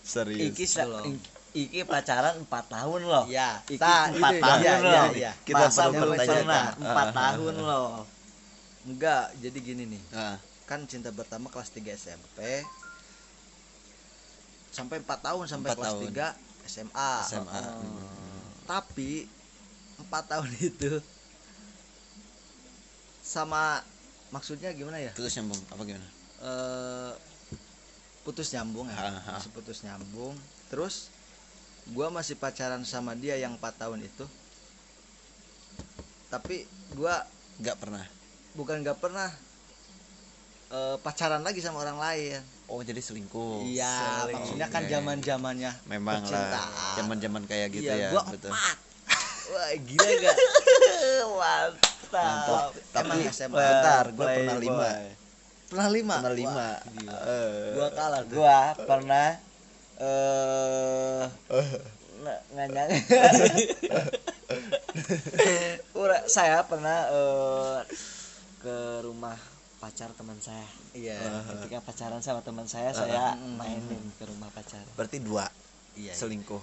[0.00, 0.56] Serius.
[0.56, 1.04] Iki Belum.
[1.48, 3.24] Iki pacaran 4 tahun loh.
[3.26, 4.92] ya Iki tak, 4 ini, tahun iya, loh.
[4.92, 5.32] iya, iya.
[5.44, 6.40] Kita Masa perlu belum pertanyakan.
[6.44, 6.64] pernah?
[7.12, 7.88] 4 tahun loh.
[8.84, 12.38] Enggak jadi gini nih Ah, kan cinta pertama kelas 3 SMP
[14.68, 16.02] sampai 4 tahun sampai Empat kelas tahun.
[16.12, 17.12] 3 SMA.
[17.24, 18.12] SMA Oh.
[18.68, 19.24] Tapi
[19.98, 20.92] 4 tahun itu
[23.18, 23.82] sama
[24.28, 25.12] maksudnya gimana ya?
[25.12, 27.12] putus nyambung apa gimana Eh,
[28.22, 28.94] putus nyambung ya.
[28.94, 29.32] Ha, ha.
[29.34, 30.38] Masih putus nyambung.
[30.70, 31.10] Terus
[31.90, 34.22] gua masih pacaran sama dia yang 4 tahun itu.
[36.30, 36.62] Tapi
[36.94, 37.26] gua
[37.58, 38.06] nggak pernah
[38.52, 39.28] bukan gak pernah
[40.68, 42.40] eh, pacaran lagi sama orang lain.
[42.66, 44.32] oh jadi selingkuh Iya, Selingkuh.
[44.34, 46.94] maksudnya kan zaman zamannya memang lah percintaan.
[46.94, 48.76] zaman-zaman kayak gitu iya, ya gua betul empat.
[49.48, 50.36] Wah, gila gak?
[51.38, 51.72] Mantap.
[52.12, 52.70] Mantap.
[52.92, 53.56] Tapi SMA.
[53.56, 54.36] bentar, gua Playboy.
[54.38, 54.88] pernah lima.
[55.66, 56.14] Pernah lima.
[56.18, 56.52] Pernah lima.
[56.52, 56.76] Wah.
[57.24, 58.36] Eh, Gua kalah tuh.
[58.36, 59.28] Gua pernah
[59.98, 61.24] eh
[62.18, 63.22] nggak nggak nyangka.
[65.94, 67.78] Ura- saya pernah eh,
[68.58, 69.38] ke rumah
[69.78, 70.66] pacar teman saya.
[70.90, 71.18] Iya.
[71.48, 73.54] Ketika pacaran sama teman saya, saya Hmm.
[73.54, 74.82] mainin ke rumah pacar.
[74.92, 75.46] berarti dua
[75.94, 76.12] Iya.
[76.12, 76.58] selingkuh.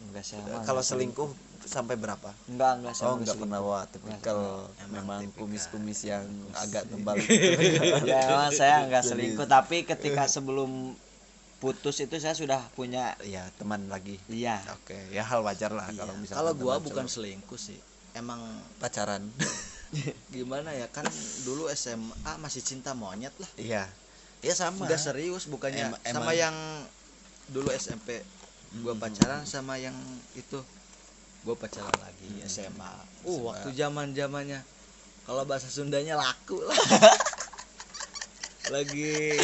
[0.00, 1.28] Enggak saya mah Kalau selingkuh
[1.62, 2.32] sampai berapa?
[2.46, 3.76] Enggak, enggak saya Oh nggak nggak pernah selingkuh.
[3.76, 4.38] wah tipikal
[4.80, 6.24] Emang memang kumis-kumis yang
[6.62, 7.30] agak tebal gitu.
[8.10, 10.96] ya emang saya nggak Jadi- selingkuh tapi ketika sebelum
[11.58, 14.16] putus itu saya sudah punya ya teman lagi.
[14.26, 16.00] iya Oke, ya hal wajar lah Iya.
[16.00, 17.76] kalau misalnya Kalau gua bukan selingkuh sih.
[18.12, 18.40] Emang
[18.80, 19.28] pacaran.
[20.34, 21.06] gimana ya kan
[21.42, 23.50] dulu SMA masih cinta monyet lah.
[23.58, 23.84] Iya.
[24.40, 24.86] Ya sama.
[24.86, 26.54] Udah serius bukannya Em- sama yang
[27.50, 28.22] dulu SMP
[28.80, 29.94] gua pacaran sama yang
[30.38, 30.62] itu
[31.42, 32.92] gua pacaran lagi SMA.
[33.26, 33.42] Uh, SMA.
[33.50, 34.60] waktu zaman-zamannya
[35.26, 36.74] kalau bahasa Sundanya laku lah.
[38.70, 39.34] Lagi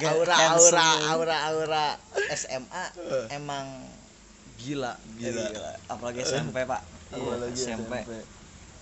[0.00, 1.84] aura aura aura aura
[2.32, 2.84] SMA
[3.28, 3.84] emang
[4.56, 4.96] gila.
[5.20, 5.76] Gila.
[5.92, 6.80] apalagi SMP pak
[7.12, 7.92] Apalagi SMP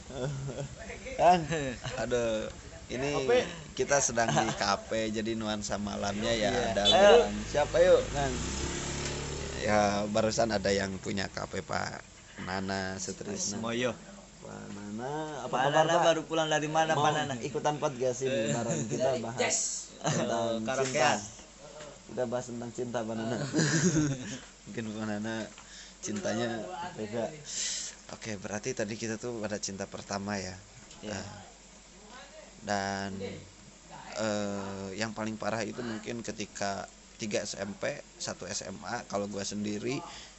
[1.21, 1.39] kan?
[2.03, 2.49] Ada
[2.93, 3.11] ini
[3.73, 6.77] kita sedang di kafe jadi nuansa malamnya ya Iya.
[6.77, 6.85] ada
[7.49, 8.03] siapa yuk?
[8.13, 8.31] Kan?
[9.65, 12.05] Ya barusan ada yang punya kafe Pak
[12.45, 13.97] Nana Sutrisna Moyo
[14.45, 16.05] Pak Nana apa Pak kabar Nana Pak?
[16.05, 17.35] baru pulang dari mana mau Pak Nana?
[17.41, 19.57] ikutan podcast ini bareng kita bahas
[20.05, 20.69] tentang cinta.
[20.69, 21.19] karaokean.
[22.13, 23.37] kita bahas tentang cinta Pak Nana.
[24.69, 25.35] Mungkin Pak Nana
[26.05, 26.49] cintanya
[26.93, 27.33] beda
[28.15, 30.55] oke berarti tadi kita tuh pada cinta pertama ya?
[31.01, 31.13] Iya.
[31.13, 31.27] Nah,
[32.65, 33.11] dan
[34.17, 37.83] eh, yang paling parah itu mungkin ketika 3 SMP
[38.17, 39.99] 1 SMA kalau gua sendiri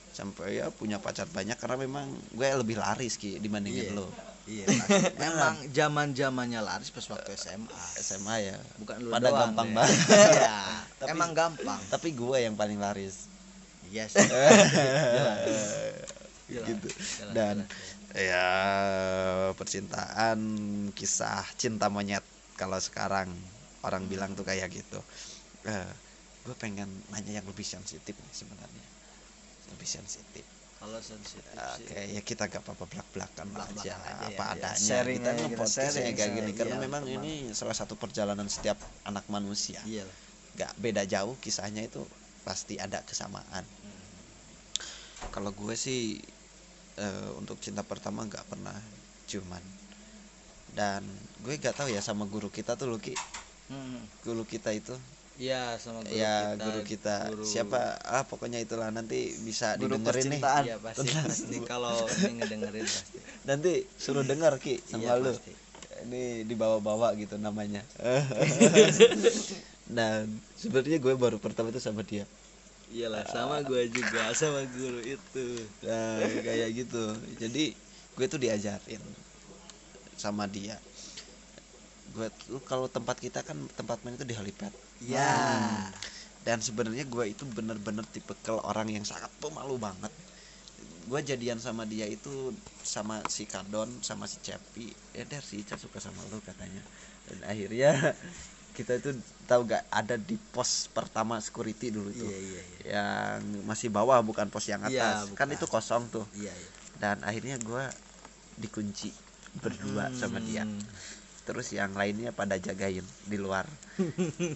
[0.09, 3.93] sampai ya punya pacar banyak karena memang gue lebih laris ki dibandingin Iya.
[3.93, 4.07] lo.
[4.45, 4.65] Iya
[5.23, 5.53] memang.
[5.69, 8.57] Zaman zamannya laris pas waktu SMA SMA ya.
[8.79, 9.75] Bukan lu Pada doang gampang deh.
[9.75, 9.99] banget.
[10.39, 10.57] Iya,
[11.03, 11.79] Tapi- emang gampang.
[11.91, 13.27] tapi gue yang paling laris.
[13.85, 14.15] Yes
[16.47, 16.89] gitu
[17.33, 17.65] dan
[18.13, 18.47] ya
[19.57, 20.39] percintaan
[20.93, 22.23] kisah cinta monyet
[22.55, 23.33] kalau sekarang
[23.81, 25.01] orang bilang tuh kayak gitu
[25.65, 25.89] Eh,
[26.45, 28.85] gue pengen nanya yang lebih sensitif nih sebenarnya
[29.73, 30.45] lebih sensitif
[30.77, 34.53] kalau sensitif Oke, sih ya kita gak apa-apa belak-belakan Belak-belakan aja, aja ya, apa ya.
[34.53, 34.77] adanya.
[34.77, 37.17] Sharing kita aja, podcast ya sharing, kayak gini karena iya, memang teman.
[37.17, 38.77] ini salah satu perjalanan setiap
[39.09, 39.81] anak manusia.
[39.89, 40.17] iya lah
[40.53, 42.05] Gak beda jauh kisahnya itu
[42.45, 43.65] pasti ada kesamaan.
[45.33, 46.21] Kalau gue sih
[46.97, 48.75] eh, untuk cinta pertama nggak pernah
[49.27, 49.63] cuman.
[50.75, 51.07] Dan
[51.39, 53.15] gue gak tahu ya sama guru kita tuh Luki
[53.65, 54.05] Hmm.
[54.21, 54.93] guru kita itu.
[55.35, 57.15] Iya sama guru ya kita, guru kita.
[57.33, 57.97] guru- siapa?
[58.05, 58.93] Ah pokoknya itulah.
[58.93, 60.41] Nanti bisa Guru didengerin nih.
[60.69, 61.57] Iya pasti pasti.
[61.65, 63.17] Kalau ini ngedengerin pasti.
[63.43, 65.33] nanti suruh denger ki sama Iya lu.
[65.33, 65.53] pasti.
[66.05, 67.81] ini dibawa-bawa gitu namanya.
[69.97, 72.25] Dan sebenarnya gue baru pertama itu sama dia
[72.93, 75.45] Iyalah sama gue juga sama guru itu.
[75.81, 77.03] nah, kayak gitu
[77.41, 77.73] jadi
[78.15, 79.01] gue tuh diajarin
[80.15, 80.77] sama dia
[82.15, 84.71] gue tuh kalau tempat kita kan tempat main itu di helipad
[85.03, 85.19] Ya.
[85.27, 85.91] Hmm.
[86.47, 90.13] dan sebenarnya gue itu bener-bener tipikal orang yang sangat pemalu banget
[91.05, 95.75] gue jadian sama dia itu sama si Kadon sama si Cepi ya der si Ica
[95.75, 96.79] suka sama lu katanya
[97.27, 97.91] dan akhirnya
[98.75, 102.89] kita itu tahu gak ada di pos pertama security dulu tuh Iya iya iya.
[102.91, 105.55] yang masih bawah bukan pos yang Iya, atas kan bukan.
[105.55, 106.69] itu kosong tuh Iya iya.
[106.97, 107.83] dan akhirnya gue
[108.57, 109.15] dikunci
[109.55, 110.83] berdua sama dia Hmm.
[111.43, 113.63] terus yang lainnya pada jagain di luar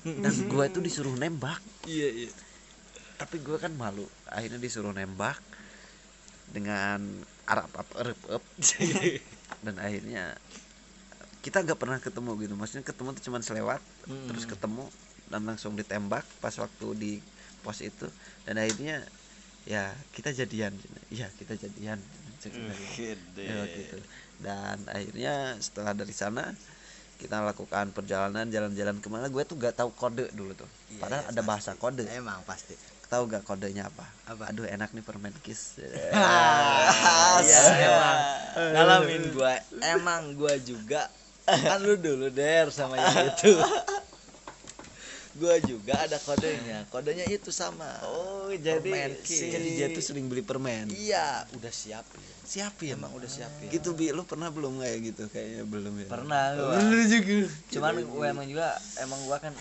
[0.04, 2.32] dan gue itu disuruh nembak Iya iya.
[3.16, 5.40] tapi gue kan malu akhirnya disuruh nembak
[6.50, 7.00] dengan
[7.46, 8.44] arab up erup up
[9.60, 10.34] dan akhirnya
[11.40, 12.54] kita nggak pernah ketemu gitu.
[12.56, 14.28] Maksudnya ketemu tuh cuman selewat Hmm.
[14.28, 14.86] terus ketemu
[15.30, 17.14] dan langsung ditembak pas waktu di
[17.62, 18.08] pos itu.
[18.44, 19.04] Dan akhirnya
[19.64, 20.74] ya kita jadian.
[21.12, 22.00] Ya kita jadian.
[22.40, 24.00] Ya, gitu.
[24.40, 26.56] dan akhirnya setelah dari sana
[27.20, 29.28] kita lakukan perjalanan jalan-jalan ke mana.
[29.28, 30.70] Gue tuh gak tahu kode dulu tuh.
[30.88, 32.08] Iya, padahal iya, ada bahasa kode.
[32.08, 32.80] Emang pasti.
[33.10, 34.06] tahu gak kodenya apa?
[34.30, 34.54] Apa?
[34.54, 35.76] aduh enak nih permen kiss.
[37.44, 38.18] Iya emang.
[38.72, 39.54] ngalamin gua.
[39.82, 41.10] Emang gua juga
[41.58, 43.54] kan lu dulu der sama yang itu.
[45.40, 46.84] Gua juga ada kodenya.
[46.90, 47.88] Kodenya itu sama.
[48.04, 50.90] Oh, jadi Permen si jadi dia tuh sering beli permen?
[50.90, 51.46] Iya.
[51.56, 54.10] Udah siapin siapin emang udah siapin gitu bi.
[54.10, 55.24] Lu pernah belum kayak gitu?
[55.30, 56.08] Kayaknya belum ya.
[56.10, 56.76] Pernah gua.
[56.82, 57.36] Lu juga.
[57.70, 59.54] Cuman gua emang juga emang gua kan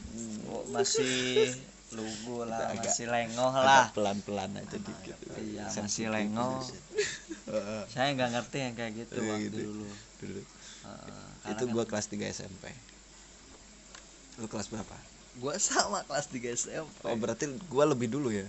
[0.72, 1.53] masih
[1.88, 3.88] lugu lah, Agak- masih lengoh lah.
[3.96, 5.16] pelan-pelan aja dikit.
[5.37, 6.61] Iya, masih lengoh.
[7.48, 9.59] Heeh, Saya nggak ngerti yang kayak gitu Iya, waktu gitu.
[9.72, 9.88] dulu.
[10.20, 10.40] dulu.
[10.85, 12.64] Heeh, itu kan- kelas 3 SMP
[14.38, 14.94] lu kelas berapa?
[15.38, 18.46] Gua sama kelas 3 SMP oh berarti gua lebih dulu ya?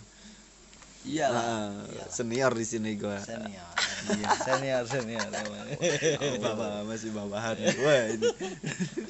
[1.00, 2.12] Iya Ah, Iyalah.
[2.12, 3.18] senior di sini gua.
[3.24, 3.72] Senior.
[4.20, 5.30] Iya senior senior.
[6.20, 8.28] Emang Bapak masih bawahan Wah ini.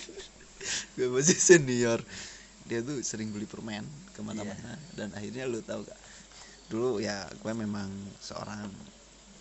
[0.95, 1.99] Gue masih senior.
[2.69, 4.77] Dia tuh sering beli permen ke mana-mana.
[4.93, 5.97] Dan akhirnya lu tahu gak
[6.69, 7.89] Dulu ya gue memang
[8.21, 8.69] seorang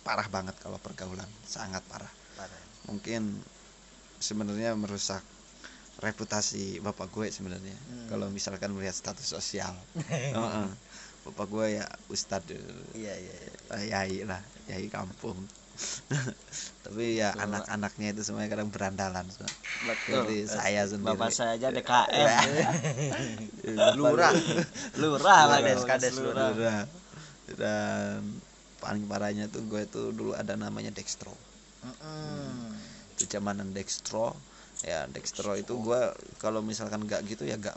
[0.01, 1.27] Parah banget kalau pergaulan.
[1.45, 2.09] Sangat parah.
[2.33, 2.61] Parah.
[2.89, 3.37] Mungkin
[4.19, 5.23] sebenarnya merusak
[5.99, 8.07] reputasi bapak gue sebenarnya Hmm.
[8.07, 9.75] kalau misalkan melihat status sosial
[10.11, 10.67] Heeh.
[11.27, 12.55] bapak gue ya ustadz
[12.95, 13.51] iya iya iya.
[13.75, 15.35] eh, yai lah yai kampung
[16.83, 19.47] tapi ya anak-anaknya itu semuanya kadang berandalan semua.
[19.87, 20.11] Betul.
[20.27, 22.27] Jadi saya sendiri Bapak saya aja DKM.
[23.99, 24.35] lurah
[24.99, 26.83] lurah lah gua, kades, lurah.
[27.55, 28.43] Dan
[28.83, 31.31] paling parahnya tuh gue tuh dulu ada namanya Dextro
[31.79, 32.75] Mm-mm.
[33.19, 34.31] Itu zamanan Dextro
[34.79, 36.01] ya Dextro itu gue
[36.39, 37.75] kalau misalkan nggak gitu ya nggak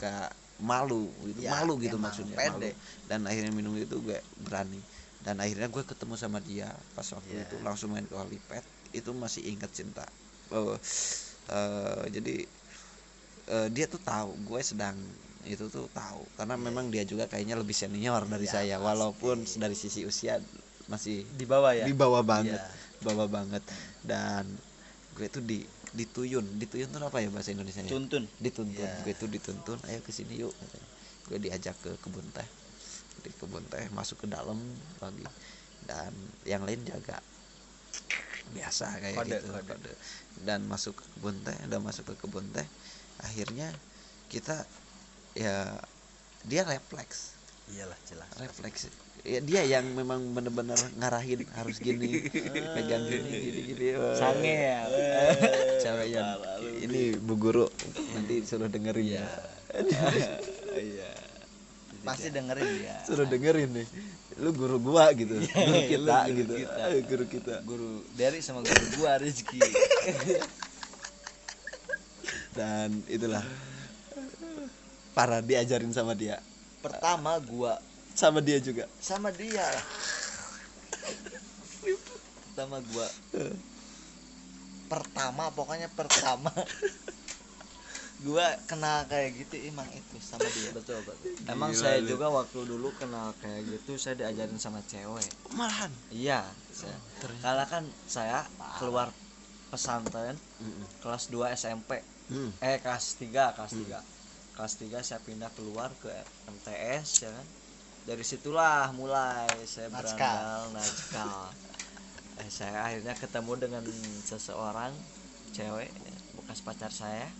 [0.00, 0.28] nggak
[0.64, 2.72] malu gitu Ya, malu gitu emang, maksudnya pede.
[2.72, 2.80] malu.
[3.04, 4.80] dan akhirnya minum itu gue berani
[5.20, 7.44] dan akhirnya gue ketemu sama dia pas waktu Ya.
[7.44, 8.64] itu langsung main ke Holipet
[8.96, 10.08] itu masih ingat cinta
[10.48, 10.80] oh,
[11.50, 12.34] eh, jadi
[13.46, 14.96] eh, dia tuh tahu gue sedang
[15.44, 18.86] itu tuh tahu karena memang dia juga kayaknya lebih senior dari Ya, saya pasti.
[18.88, 20.40] walaupun dari sisi usia
[20.86, 21.84] masih Di bawah ya.
[21.84, 22.83] di bawah banget Iya.
[23.04, 23.60] Bawah banget.
[24.00, 24.48] Dan
[25.14, 25.62] gue tuh di
[25.94, 26.58] dituyun.
[26.58, 28.24] Dituyun tuh apa ya bahasa Indonesia nya Tuntun.
[28.40, 28.88] dituntun.
[28.88, 29.04] Iya.
[29.04, 30.54] gue tuh dituntun ayo ke sini yuk.
[31.28, 32.48] Gue diajak ke kebun teh.
[33.22, 34.58] Di kebun teh masuk ke dalam
[34.98, 35.22] lagi.
[35.84, 36.10] Dan
[36.48, 37.20] yang lain jaga.
[38.56, 39.68] Biasa kayak Kode, gitu kode.
[39.68, 39.92] kode.
[40.44, 42.66] dan masuk ke kebun teh udah masuk ke kebun teh
[43.22, 43.70] akhirnya
[44.28, 44.66] kita
[45.38, 45.78] ya
[46.44, 47.38] dia refleks.
[47.72, 48.28] Iyalah jelas.
[48.36, 48.90] Refleks
[49.24, 52.28] ya dia yang memang bener-bener ngarahin harus gini
[52.76, 53.86] pegang gini gini gini.
[54.20, 54.84] Sange ya?
[55.80, 56.36] Cewek yang
[56.84, 57.64] ini bu guru
[58.12, 59.24] nanti suruh dengerin ya.
[60.74, 61.14] Iya.
[62.02, 62.98] Pasti dengerin ya.
[63.06, 63.86] Suruh dengerin nih.
[64.42, 66.54] Lu guru gua gitu guru kita lu guru gitu.
[66.60, 66.82] kita.
[67.08, 67.54] Guru kita.
[67.64, 69.56] Guru dari sama guru gua Rizky.
[72.58, 73.40] Dan itulah.
[75.16, 76.44] Parah diajarin sama dia.
[76.82, 77.80] Pertama gua
[78.14, 78.86] sama dia juga.
[79.02, 79.66] Sama dia.
[82.54, 83.08] Pertama gua.
[84.86, 86.50] Pertama pokoknya pertama.
[88.24, 90.70] Gua kenal kayak gitu emang itu sama dia.
[90.72, 91.34] Betul betul.
[91.44, 95.28] Emang Gila saya juga waktu dulu kenal kayak gitu saya diajarin sama cewek.
[95.52, 95.92] Malahan?
[96.08, 96.46] Iya.
[96.72, 96.96] Saya,
[97.42, 98.46] karena kan saya
[98.80, 99.10] keluar
[99.68, 100.38] pesantren
[101.02, 102.56] kelas 2 SMP Hmm.
[102.64, 104.00] eh kelas 3 kelas 3
[104.56, 106.08] kelas 3 saya pindah keluar ke
[106.48, 107.46] MTS ya kan
[108.04, 111.48] dari situlah mulai saya berandal najkal
[112.40, 113.82] eh, saya akhirnya ketemu dengan
[114.28, 114.92] seseorang
[115.54, 115.88] cewek
[116.44, 117.30] bekas pacar saya.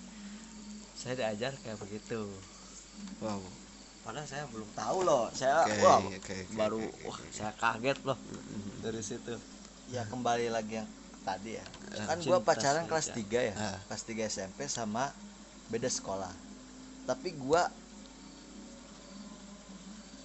[0.96, 2.24] Saya diajar kayak begitu.
[3.20, 3.42] Wow.
[4.07, 5.29] Padahal saya belum tahu loh.
[5.37, 8.18] Saya Oke, wah oke, oke, baru oke, oke, wah saya kaget loh.
[8.81, 9.35] Dari situ.
[9.92, 10.88] Ya kembali lagi yang
[11.27, 11.66] tadi ya.
[11.92, 13.55] Eh, kan gua pacaran kelas 3 ya.
[13.59, 13.77] Ah.
[13.90, 15.12] kelas 3 SMP sama
[15.68, 16.33] beda sekolah.
[17.05, 17.68] Tapi gua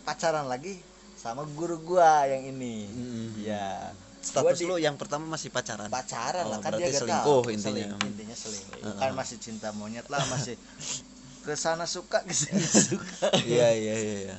[0.10, 0.82] pacaran lagi
[1.14, 3.28] sama guru gua yang ini Mm.
[3.40, 7.54] ya status lu yang pertama masih pacaran pacaran Oh, lah kan dia selingkuh tahu.
[7.54, 7.86] intinya.
[7.86, 8.98] Seling- intinya selingkuh Heeh.
[8.98, 10.58] kan masih cinta monyet lah masih
[11.46, 14.38] ke sana suka ke sini suka iya iya iya iya.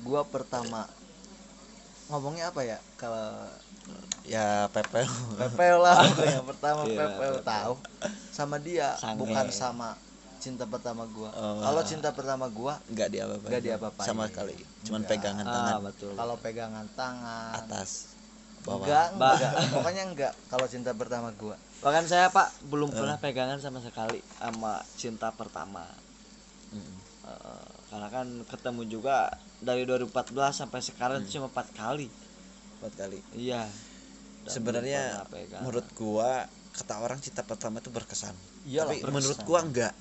[0.00, 0.86] gua pertama
[2.06, 3.46] ngomongnya apa ya kalau
[4.24, 5.06] ya pepel
[5.36, 5.98] pepel lah
[6.30, 7.44] yang pertama Iya, pepel pepel.
[7.44, 7.74] tahu
[8.30, 9.18] sama dia Sange.
[9.18, 9.98] bukan sama
[10.40, 11.30] cinta pertama gua.
[11.36, 11.60] Oh.
[11.60, 13.48] kalau cinta pertama gua nggak diapa-apain.
[13.52, 14.08] Nggak diapa-apain.
[14.08, 14.56] sama sekali.
[14.88, 15.72] Cuman pegangan tangan.
[15.76, 16.12] ah betul.
[16.16, 17.52] Kalau pegangan tangan.
[17.60, 17.90] Atas.
[18.64, 18.84] Bawah.
[18.84, 21.56] Enggak enggak pokoknya enggak kalau cinta pertama gua.
[21.80, 25.84] Bahkan saya pak belum pernah pegangan sama sekali sama cinta pertama.
[26.72, 26.96] Mm.
[27.30, 29.28] Eh, karena kan ketemu juga
[29.60, 32.08] dari 2014 sampai sekarang itu cuma empat kali.
[32.80, 33.18] Empat kali.
[33.36, 33.68] Iya.
[34.44, 35.24] Dan sebenarnya
[35.60, 38.32] menurut gua kata orang cinta pertama itu berkesan.
[38.64, 39.16] Iyalah, tapi berkesan.
[39.16, 39.92] menurut gua enggak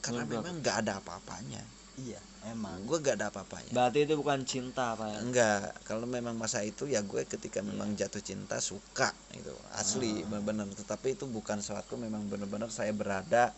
[0.00, 1.62] karena memang nggak ada apa-apanya.
[2.00, 2.88] Iya emang.
[2.88, 3.72] Gua nggak ada apa-apanya.
[3.76, 5.18] Berarti itu bukan cinta pak ya?
[5.20, 10.72] Enggak kalau memang masa itu ya gue ketika memang jatuh cinta suka itu asli benar-benar
[10.72, 13.52] tetapi itu bukan suatu memang benar-benar saya berada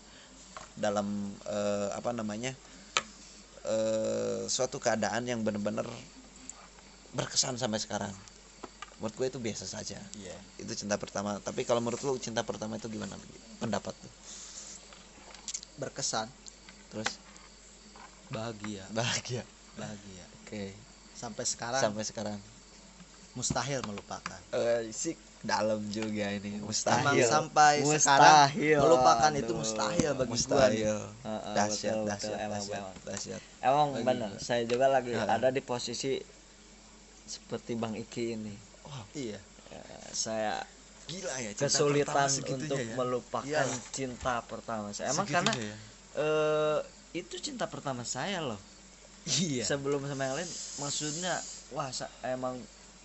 [0.74, 1.06] dalam
[1.46, 2.50] eh, apa namanya
[3.62, 5.86] eh, suatu keadaan yang benar-benar
[7.14, 8.12] berkesan sampai sekarang.
[8.98, 9.98] Menurut gue itu biasa saja.
[10.14, 10.38] Iya.
[10.62, 11.38] Itu cinta pertama.
[11.42, 13.18] Tapi kalau menurut lu cinta pertama itu gimana?
[13.58, 14.10] Pendapat lu
[15.82, 16.30] berkesan.
[16.94, 17.18] Terus
[18.30, 18.86] bahagia.
[18.94, 19.42] Bahagia.
[19.74, 20.24] Bahagia.
[20.46, 20.70] Oke.
[21.18, 22.38] Sampai sekarang sampai sekarang.
[23.32, 24.40] mustahil melupakan.
[24.52, 26.60] Eh, sik dalam juga ini.
[26.60, 27.24] Emang mustahil.
[27.24, 27.98] sampai Mustahil.
[27.98, 28.48] sekarang
[28.84, 30.98] melupakan itu mustahil bagi gua mustahil.
[31.24, 32.94] Heeh, dahsyat dahsyat emang, dahsyat emang.
[33.08, 33.40] dahsyat.
[33.64, 35.24] Emang benar saya juga lagi Heeh.
[35.26, 36.20] ada di posisi
[37.24, 38.54] seperti bang Iki ini.
[39.16, 39.40] Iya.
[39.72, 40.60] Eh, saya
[41.10, 42.94] gila ya cinta kesulitan untuk ya.
[42.94, 43.80] melupakan Iyalah.
[43.94, 45.10] cinta pertama saya.
[45.10, 45.76] Emang Segitunya karena ya.
[46.22, 46.78] eh
[47.12, 48.60] itu cinta pertama saya loh.
[49.26, 49.64] Iya.
[49.66, 50.50] Sebelum sama yang lain
[50.82, 51.34] maksudnya
[51.74, 51.90] wah
[52.26, 52.58] emang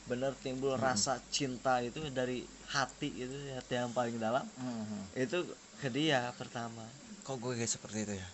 [0.07, 4.45] bener timbul rasa cinta itu dari hati itu hati yang paling dalam.
[4.57, 5.01] Mhm.
[5.19, 5.43] itu
[5.77, 6.83] ke dia pertama.
[7.27, 8.27] Kok gue kayak seperti itu ya?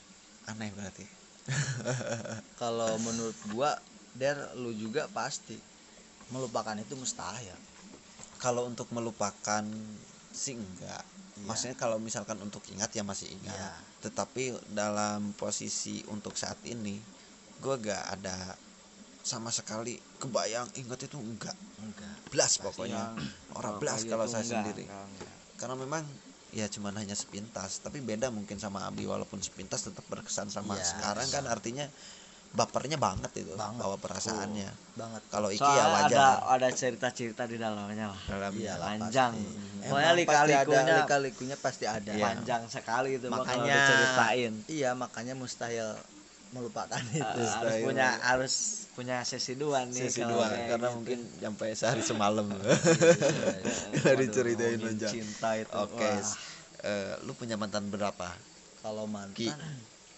[0.47, 1.05] Aneh berarti.
[2.61, 3.75] Kalau menurut gua
[4.15, 5.57] der lu juga pasti
[6.31, 7.57] melupakan itu mustahil
[8.43, 9.63] kalau untuk melupakan
[10.35, 11.03] sih enggak.
[11.33, 11.49] Iya.
[11.49, 13.55] maksudnya kalau misalkan untuk ingat ya masih ingat.
[13.57, 13.73] Iya.
[14.05, 16.99] tetapi dalam posisi untuk saat ini
[17.63, 18.53] gue gak ada
[19.23, 21.55] sama sekali kebayang ingat itu enggak.
[21.79, 22.15] Enggak.
[22.27, 23.15] Belas pokoknya.
[23.55, 24.83] orang Pokoknya kalau itu saya enggak, sendiri.
[24.85, 25.33] enggak, enggak.
[25.55, 26.03] karena memang
[26.53, 27.79] ya cuman hanya sepintas.
[27.79, 31.87] Tapi beda mungkin sama Abi walaupun sepintas tetap berkesan sama Iya, sekarang kan artinya
[32.53, 33.81] bapernya banget itu Banget.
[33.81, 34.69] bawa perasaannya.
[34.93, 35.21] Banget.
[35.27, 36.37] Kalau Iki Soalnya ya ada wajar.
[36.53, 38.21] ada cerita-cerita di dalamnya lah.
[38.29, 39.33] Dalam Iya lah, panjang.
[39.33, 40.13] pokoknya Emang pasti ada
[40.61, 42.11] lika-likunya lika-likunya pasti ada.
[42.13, 42.23] Iya.
[42.23, 44.53] panjang sekali itu Makanya- diceritain.
[44.67, 45.97] Iya makanya mustahil
[46.49, 47.17] melupakan itu.
[47.17, 48.53] Eh, harus punya harus
[48.93, 50.93] punya sesi dua nih sesi dua karena gitu.
[50.93, 52.45] mungkin sampai sehari semalam.
[54.13, 55.07] Diceritain ngomongin aja.
[55.09, 56.21] cinta itu oke wah.
[56.85, 58.29] eh, lu punya mantan berapa?
[58.85, 59.49] Kalau Ki.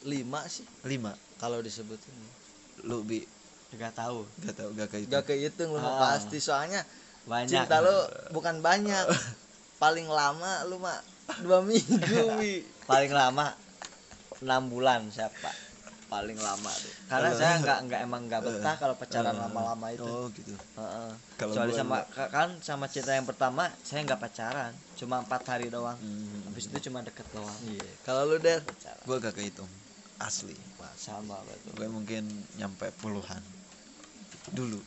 [0.05, 0.63] Lima sih.
[0.83, 1.11] Lima?
[1.35, 2.13] Kalau disebutin.
[2.81, 3.25] Lu bi?
[3.71, 4.23] Nggak tahu.
[4.39, 6.01] Gak tau gak kayak itu gak kehitung lu mah Ah.
[6.13, 6.37] pasti.
[6.39, 6.85] Soalnya
[7.25, 7.95] banyak cinta lu
[8.31, 9.03] bukan banyak.
[9.75, 11.01] Paling lama lu mah
[11.41, 11.97] dua minggu
[12.39, 13.51] wi paling lama
[14.39, 15.51] enam bulan siapa?
[16.05, 16.93] Paling lama tuh.
[17.09, 20.05] Karena saya nggak nggak emang nggak betah kalau pacaran Eh, lama-lama itu.
[20.05, 20.53] oh gitu.
[20.53, 21.09] Heeh.
[21.35, 24.71] Kalau kecuali gua- sama ka- kan sama cinta yang pertama saya nggak pacaran.
[24.95, 25.97] Cuma empat hari doang.
[25.97, 26.45] Hmm.
[26.47, 27.57] habis itu cuma deket doang.
[27.65, 27.89] Iya.
[28.01, 28.61] Kalau lu der
[29.01, 29.67] gue gak kehitung
[30.19, 30.55] asli.
[30.95, 32.23] Sama betul gue mungkin
[32.55, 33.41] nyampe puluhan.
[34.51, 34.79] Dulu.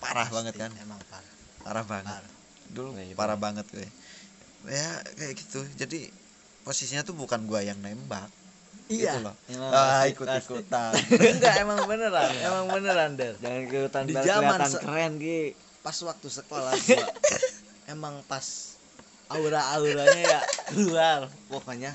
[0.00, 0.72] Parah banget kan?
[0.80, 1.34] emang parah.
[1.60, 2.16] Parah banget.
[2.16, 2.32] Parah.
[2.70, 3.88] dulu Iya, parah banget gue.
[4.70, 5.60] Ya kayak gitu.
[5.76, 6.08] Jadi
[6.64, 8.30] posisinya tuh bukan gue yang nembak.
[8.90, 9.14] Iya.
[9.14, 9.34] gitu loh.
[9.46, 10.42] Emang ah pasti- ikut pasti.
[10.42, 10.92] ikutan
[11.38, 12.30] enggak emang beneran.
[12.42, 15.40] Emang beneran der jangan kelihatan Di zaman keren Ki.
[15.80, 17.06] pas waktu sekolah gua.
[17.86, 18.46] Emang pas
[19.30, 20.40] aura-auranya ya
[20.74, 21.30] keluar.
[21.46, 21.94] Pokoknya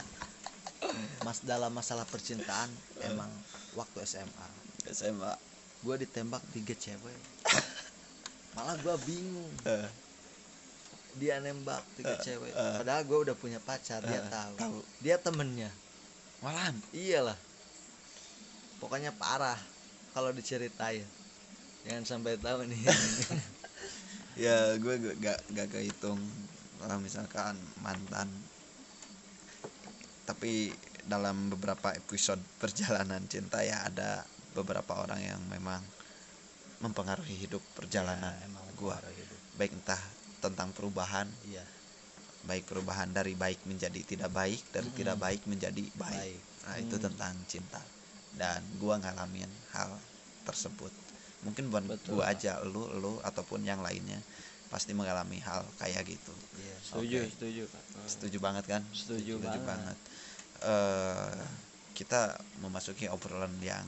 [1.21, 2.69] mas dalam masalah percintaan
[3.01, 3.29] emang
[3.73, 4.47] waktu SMA
[4.87, 5.33] SMA
[5.81, 7.19] gue ditembak tiga cewek.
[8.55, 9.53] Malah gue bingung.
[9.63, 9.89] Eh,
[11.15, 12.49] dia nembak tiga Eh, cewek.
[12.49, 12.75] eh.
[12.79, 14.53] padahal gue udah punya pacar dia tahu.
[14.57, 14.77] tahu.
[14.99, 15.69] dia temennya.
[16.41, 16.73] Malahan?
[16.89, 17.37] Iyalah.
[18.77, 19.57] Pokoknya parah
[20.11, 21.05] kalau diceritain.
[21.85, 22.81] Jangan sampai tahu nih.
[24.35, 26.19] Ya gue gak gak, gak kehitung.
[26.75, 28.27] Kalau misalkan mantan
[30.25, 30.73] tapi
[31.05, 34.25] dalam beberapa episode perjalanan cinta ya ada
[34.57, 35.81] beberapa orang yang memang
[36.81, 39.39] mempengaruhi hidup perjalanan emang gua hidup.
[39.55, 40.01] baik entah
[40.41, 41.63] tentang perubahan iya
[42.45, 44.99] baik perubahan dari baik menjadi tidak baik dari Mm-mm.
[45.01, 46.41] tidak baik menjadi baik, Baik.
[46.65, 47.05] nah itu Hmm.
[47.09, 47.81] tentang cinta
[48.37, 49.97] dan gua ngalamin hal
[50.45, 50.93] tersebut
[51.41, 54.17] mungkin bukan Betul, gua aja lu lu ataupun yang lainnya
[54.69, 56.33] pasti mengalami hal kayak gitu.
[56.57, 57.31] Iya setuju Oke.
[57.31, 57.83] setuju Kak.
[58.09, 58.81] setuju banget kan?
[58.91, 59.97] Setuju banget.
[60.65, 61.41] Eh,
[61.95, 63.85] kita memasuki obrolan yang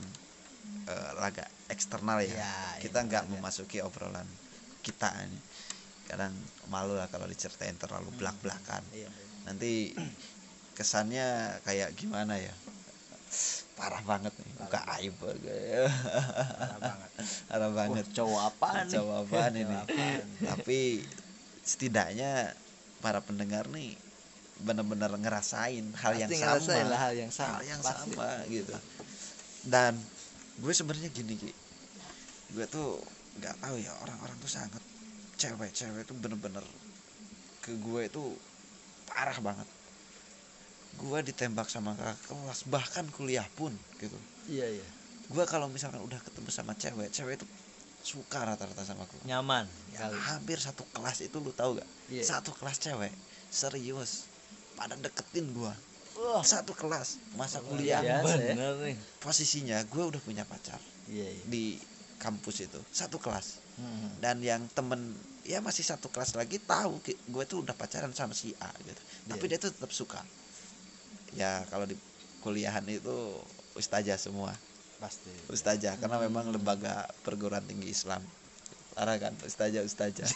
[0.88, 2.32] eh, laga eksternal ya.
[2.32, 3.32] Iya, kita iya, nggak iya.
[3.36, 4.26] memasuki obrolan
[4.80, 5.40] kita ini.
[6.08, 6.32] Kadang
[6.72, 9.08] malu lah kalau diceritain terlalu belak belakan iya.
[9.44, 9.92] Nanti
[10.72, 12.54] kesannya kayak gimana ya
[13.78, 17.10] parah banget nih buka aib gue parah banget.
[17.46, 18.04] Parah banget.
[18.10, 19.76] Wah, cowok apaan Cowok apaan ini?
[19.78, 20.22] Apaan?
[20.42, 20.80] tapi
[21.62, 22.58] setidaknya
[22.98, 23.94] para pendengar nih
[24.58, 26.42] benar-benar ngerasain hal yang sama.
[26.42, 28.10] ngerasain lah hal yang sama hal yang Pasti.
[28.10, 28.74] sama gitu.
[29.62, 29.94] Dan
[30.58, 31.52] gue sebenarnya gini Ki.
[32.58, 32.98] Gue tuh
[33.38, 34.82] nggak tahu ya orang-orang tuh sangat
[35.38, 36.66] cewek-cewek tuh bener-bener
[37.62, 38.34] ke gue itu
[39.06, 39.68] parah banget
[40.98, 44.18] gue ditembak sama kakak kelas bahkan kuliah pun gitu.
[44.50, 44.86] Iya iya.
[45.30, 47.46] Gue kalau misalkan udah ketemu sama cewek cewek itu
[47.98, 51.88] suka rata-rata sama gue nyaman Ya, kali hampir satu kelas itu lu tahu gak?
[52.08, 52.22] Iya.
[52.24, 53.12] satu kelas cewek
[53.52, 54.26] serius
[54.74, 55.74] pada deketin gua.
[56.18, 56.42] Wah.
[56.42, 58.02] satu kelas masa kuliah.
[58.02, 58.54] biasa ya.
[58.54, 58.96] bener nih.
[59.22, 61.42] Posisinya gue udah punya pacar iya iya.
[61.46, 61.78] di
[62.18, 63.62] kampus itu satu kelas.
[63.78, 64.10] Hmm.
[64.18, 65.14] dan yang temen
[65.46, 68.98] ya masih satu kelas lagi tahu gue tuh udah pacaran sama si A gitu.
[69.30, 69.50] Tapi Iya.
[69.54, 70.18] dia tuh tetap suka
[71.36, 71.96] ya kalau di
[72.40, 73.36] kuliahan itu
[73.76, 74.56] ustazah semua.
[74.98, 75.30] Pasti.
[75.52, 78.22] Ustazah karena memang lembaga perguruan tinggi Islam.
[78.94, 80.26] Parah kan ustazah ustazah.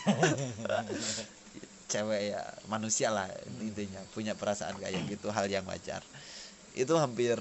[1.92, 2.40] Cewek ya
[2.72, 3.28] manusia lah
[3.60, 6.00] intinya punya perasaan kayak gitu hal yang wajar.
[6.72, 7.36] Itu hampir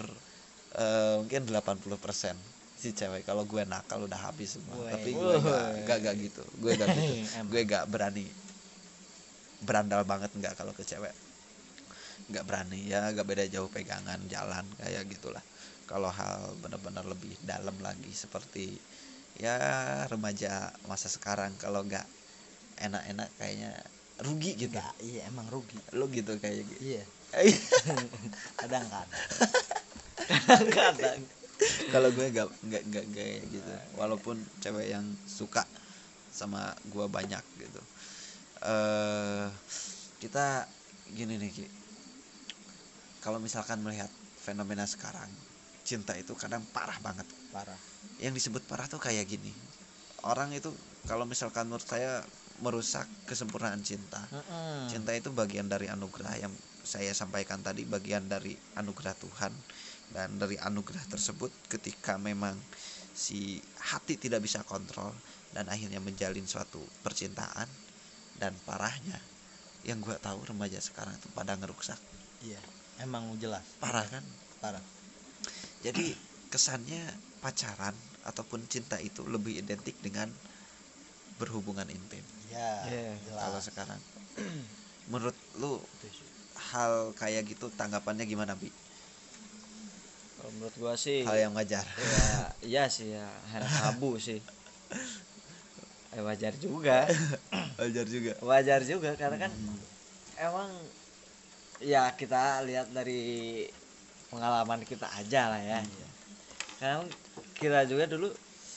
[0.75, 2.35] eh, mungkin 80%
[2.75, 3.23] si cewek.
[3.23, 4.75] Kalau gue nakal udah habis semua.
[4.75, 4.91] Woi.
[4.91, 6.43] tapi gue gak, gak, gak gitu.
[6.59, 7.13] Gue gak gitu.
[7.53, 8.27] Gue gak berani.
[9.61, 11.13] Berandal banget nggak kalau ke cewek
[12.31, 15.43] nggak berani ya gak beda jauh pegangan jalan kayak gitulah.
[15.85, 18.79] Kalau hal benar-benar lebih dalam lagi seperti
[19.35, 19.55] ya
[20.07, 22.07] remaja masa sekarang kalau nggak
[22.79, 23.71] enak-enak kayaknya
[24.23, 24.77] rugi gitu.
[24.77, 25.77] Enggak, iya emang rugi.
[25.97, 26.81] Lu gitu kayak gitu.
[26.95, 27.03] Iya.
[28.61, 29.09] Kadang kadang.
[30.71, 31.19] Kadang
[31.93, 33.71] kalau gue nggak nggak nggak kayak gitu.
[33.99, 35.65] Walaupun cewek yang suka
[36.31, 37.81] sama gue banyak gitu.
[38.65, 39.45] Eh
[40.21, 40.69] kita
[41.11, 41.65] gini nih Ki
[43.21, 44.10] kalau misalkan melihat
[44.41, 45.29] fenomena sekarang
[45.81, 47.25] cinta itu kadang parah banget.
[47.53, 47.77] Parah.
[48.21, 49.53] Yang disebut parah tuh kayak gini.
[50.25, 50.69] Orang itu
[51.10, 52.21] kalau misalkan menurut saya
[52.62, 54.21] merusak kesempurnaan cinta.
[54.89, 59.53] Cinta itu bagian dari anugerah yang saya sampaikan tadi bagian dari anugerah Tuhan.
[60.12, 62.53] Dan dari anugerah tersebut ketika memang
[63.12, 63.60] si
[63.91, 65.12] hati tidak bisa kontrol
[65.51, 67.67] dan akhirnya menjalin suatu percintaan
[68.39, 69.19] dan parahnya
[69.84, 71.99] yang gue tahu remaja sekarang itu pada ngeruksak
[72.45, 72.60] iya
[73.01, 73.65] emang jelas.
[73.81, 74.23] Parah kan?
[74.61, 74.83] Parah.
[75.81, 76.13] Jadi
[76.53, 77.01] kesannya
[77.41, 77.97] pacaran
[78.30, 80.30] ataupun cinta itu lebih identik dengan
[81.41, 82.21] berhubungan intim.
[82.53, 83.99] Ya Iya, kalau sekarang.
[85.09, 85.82] Menurut lu
[86.71, 88.69] hal kayak gitu tanggapannya gimana bi?
[90.38, 91.82] Kalau menurut gua sih hal yang wajar.
[91.97, 93.26] ya iya sih ya.
[93.49, 94.38] Hal tabu sih.
[96.11, 97.07] Eh, wajar juga.
[97.82, 98.34] Wajar juga.
[98.45, 99.51] Wajar juga karena kan
[100.38, 100.69] emang
[101.82, 103.65] ya kita lihat dari
[104.29, 105.79] pengalaman kita aja lah ya.
[106.79, 107.09] Kan
[107.57, 108.29] kira juga dulu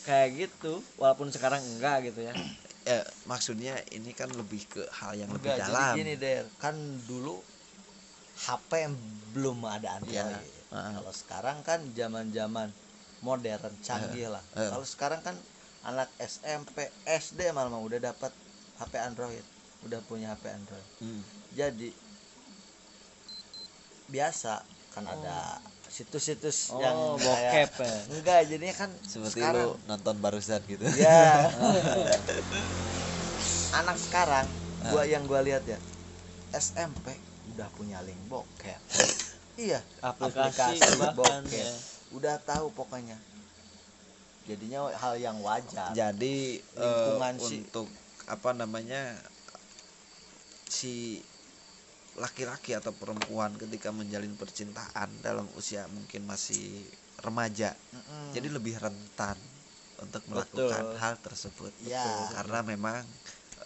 [0.04, 2.34] kayak gitu walaupun sekarang enggak gitu ya.
[2.84, 5.96] Ya maksudnya ini kan lebih ke hal yang lebih Enggak, dalam.
[5.96, 6.44] jadi gini der.
[6.60, 6.76] Kan
[7.08, 7.40] dulu
[8.44, 8.94] HP yang
[9.32, 10.20] belum ada Android.
[10.20, 10.36] Iya,
[10.68, 10.92] heeh.
[11.00, 12.68] kalau sekarang kan zaman zaman
[13.24, 14.44] modern canggih lah.
[14.52, 14.68] Heeh.
[14.68, 15.32] kalau sekarang kan
[15.80, 18.36] anak SMP SD malah udah dapat
[18.76, 19.44] HP Android.
[19.88, 20.88] Udah punya HP Android.
[21.00, 21.24] Hmm.
[21.56, 21.88] jadi
[24.06, 27.98] biasa kan ada situs-situs Oh, yang bokep kayak- ya?
[28.10, 30.82] enggak jadinya kan seperti sekarang lu nonton barusan gitu.
[30.96, 31.46] Ya
[33.74, 34.46] anak sekarang
[34.84, 35.78] gua yang gua lihat ya
[36.50, 37.14] SMP
[37.48, 38.78] udah punya link bokep.
[39.54, 41.54] Iya aplikasi, aplikasi bahkan bokep.
[41.56, 41.70] ya.
[42.12, 43.18] udah tahu pokoknya.
[44.44, 45.90] Jadinya hal yang wajar.
[45.90, 47.86] Jadi Lingkungan si- untuk
[48.26, 49.14] apa namanya
[50.66, 51.22] si
[52.14, 56.86] laki-laki atau perempuan ketika menjalin percintaan dalam usia mungkin masih
[57.18, 58.30] remaja Mm-mm.
[58.30, 59.34] jadi lebih rentan
[59.98, 60.98] untuk melakukan Betul.
[61.02, 62.06] hal tersebut Ya.
[62.38, 63.02] karena memang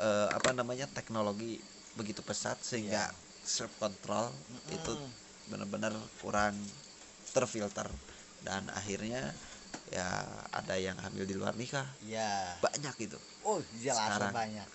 [0.00, 1.60] eh, apa namanya teknologi
[1.96, 3.12] begitu pesat sehingga
[3.44, 4.72] self control Mm-mm.
[4.72, 4.92] itu
[5.48, 5.92] benar-benar
[6.24, 6.56] kurang
[7.32, 7.88] terfilter
[8.44, 9.32] dan akhirnya
[9.88, 14.32] ya ada yang hamil di luar nikah ya banyak itu oh jelas Sekarang.
[14.36, 14.68] banyak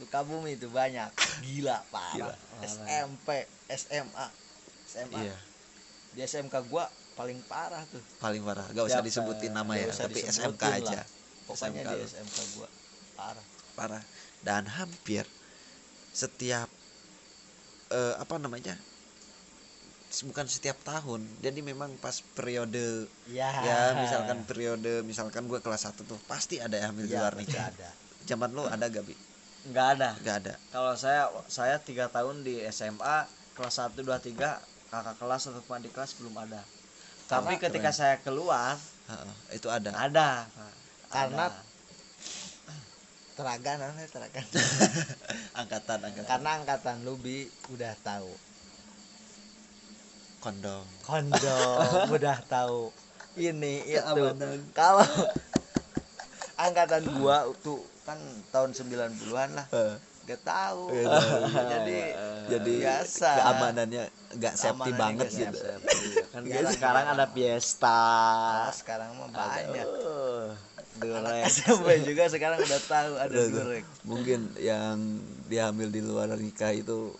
[0.00, 1.12] Sukabumi itu banyak.
[1.44, 2.32] Gila parah.
[2.32, 2.34] Gila.
[2.64, 4.26] SMP SMA
[4.88, 5.36] SMA iya.
[6.16, 8.00] Di SMK gua paling parah tuh.
[8.16, 8.64] Paling parah.
[8.72, 10.80] Gak usah disebutin nama ya tapi SMK lah.
[10.80, 11.00] aja
[11.44, 12.04] pokoknya SMK di.
[12.08, 12.68] SMK gua
[13.12, 13.46] parah.
[13.76, 14.02] Parah.
[14.40, 15.28] Dan hampir
[16.16, 16.72] setiap
[17.92, 18.80] eh, apa namanya
[20.26, 21.22] bukan setiap tahun.
[21.44, 26.74] Jadi memang pas periode ya ya misalkan periode misalkan gue kelas 1 tuh pasti ada
[26.80, 27.94] yang hamil di ya, luar nikah ada.
[28.26, 29.29] Zaman lu ada gak bi
[29.60, 30.08] nggak ada.
[30.24, 30.54] Gak ada.
[30.72, 34.56] Kalau saya saya tiga tahun di SMA kelas 1 2 3
[34.88, 36.64] kakak kelas atau adik kelas belum ada.
[37.28, 38.74] Tapi Karena- ketika saya keluar
[39.06, 39.90] Heeh, itu ada.
[39.92, 40.28] ada.
[40.48, 40.72] Pak.
[41.10, 41.62] Karena- Ada.
[43.36, 44.40] teraga namanya teraga.
[45.60, 46.28] Angkatan angkatan.
[46.28, 48.32] Karena angkatan Lubi udah tahu.
[50.40, 52.88] Kondom kondom udah tahu.
[53.36, 54.24] Ini itu.
[54.72, 55.04] kalau
[56.56, 57.80] angkatan gua tuh
[58.10, 58.18] kan
[58.50, 59.66] tahun 90-an lah.
[59.70, 59.96] Heeh.
[60.28, 60.94] gak tahu.
[60.94, 61.42] Nggak tahu.
[61.70, 61.98] jadi
[62.46, 63.30] jadi biasa.
[63.34, 64.02] Keamanannya
[64.38, 65.66] nggak safety Keamanannya banget nggak gitu
[66.34, 66.70] kan Biasa.
[66.74, 68.02] sekarang ada Fiesta.
[68.46, 69.86] Ah, sekarang mah banyak.
[69.86, 70.54] Uh,
[71.00, 71.44] Durex.
[71.66, 73.86] SMP juga sekarang udah tahu ada durek.
[74.06, 74.98] Mungkin yang
[75.46, 77.14] diambil di luar nikah itu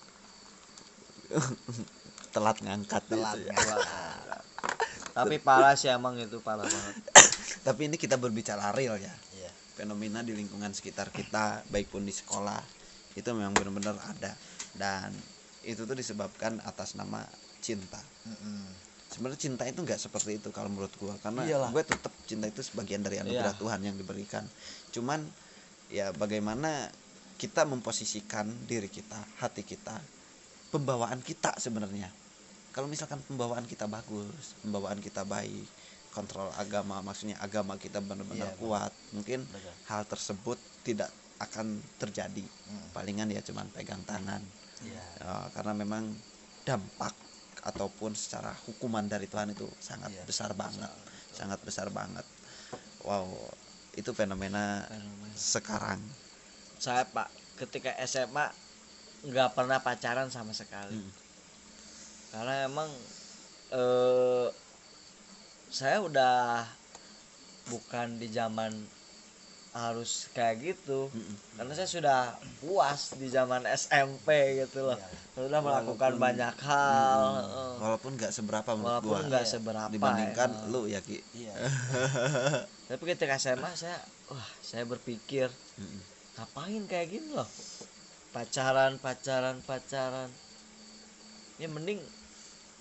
[2.34, 3.54] telat ngangkat telat gitu ya.
[3.54, 3.86] telat
[5.10, 6.94] tapi parah sih emang itu parah banget.
[7.66, 9.10] Tapi ini kita berbicara real ya.
[9.10, 9.14] Iya.
[9.80, 12.60] Fenomena di lingkungan sekitar kita baik pun di sekolah
[13.16, 14.36] itu memang benar-benar ada.
[14.76, 15.16] Dan
[15.64, 17.24] itu tuh disebabkan atas nama
[17.64, 18.00] cinta.
[18.28, 18.68] Mm-mm.
[19.10, 23.02] sebenarnya cinta itu nggak seperti itu kalau menurut gua karena gue tetap cinta itu sebagian
[23.02, 24.46] dari anugerah Tuhan yang diberikan.
[24.94, 25.26] Cuman
[25.90, 26.86] ya bagaimana
[27.34, 29.98] kita memposisikan diri kita hati kita
[30.70, 32.06] pembawaan kita sebenarnya.
[32.70, 35.66] Kalau misalkan pembawaan kita bagus pembawaan kita baik
[36.10, 38.58] kontrol agama maksudnya agama kita benar-benar benar.
[38.58, 39.74] kuat mungkin Betul.
[39.86, 42.86] hal tersebut tidak akan terjadi Mm.
[42.92, 44.42] palingan ya cuman pegang tangan
[44.80, 45.04] Iya.
[45.20, 46.08] Ya, karena memang
[46.62, 47.12] dampak
[47.60, 50.88] ataupun secara hukuman dari Tuhan itu sangat Iya, besar banget
[51.30, 52.24] sangat besar banget
[53.02, 53.28] wow
[53.92, 55.36] itu fenomena Fenomena.
[55.36, 56.00] sekarang
[56.76, 58.48] saya pak ketika SMA
[59.22, 61.12] nggak pernah pacaran sama sekali Hmm.
[62.32, 62.88] karena emang
[63.70, 64.48] eh
[65.70, 66.66] saya udah
[67.66, 68.74] bukan di zaman
[69.70, 71.36] harus kayak gitu Mm-mm.
[71.54, 72.20] karena saya sudah
[72.58, 74.26] puas di zaman SMP
[74.58, 75.46] gitu loh Iya.
[75.46, 79.52] sudah melakukan Walaupun- banyak hal Mm, walaupun nggak seberapa walaupun nggak Iya.
[79.52, 80.66] seberapa dibandingkan ya.
[80.66, 81.54] lu ya Ki Iya.
[82.90, 83.94] tapi ketika SMA saya
[84.26, 85.46] wah saya berpikir
[85.78, 86.02] Mm-mm.
[86.34, 87.46] ngapain kayak gini loh
[88.30, 90.34] pacaran pacaran pacaran
[91.56, 92.02] ya mending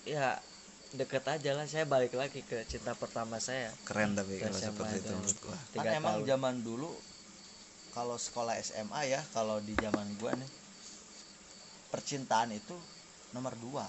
[0.02, 0.42] ya
[0.90, 3.70] deket aja lah saya balik lagi ke cinta pertama saya.
[3.86, 5.14] Keren tapi kalau SMA seperti itu itu.
[5.14, 5.54] menurut gua.
[5.54, 6.28] Kan tiga emang tahun.
[6.34, 6.90] zaman dulu
[7.94, 10.50] kalau sekolah SMA ya kalau di zaman gua nih
[11.94, 12.74] percintaan itu
[13.30, 13.86] nomor dua.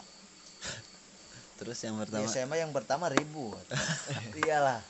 [1.62, 2.30] Terus yang di pertama?
[2.30, 3.66] SMA yang pertama ribut.
[4.46, 4.82] Iyalah.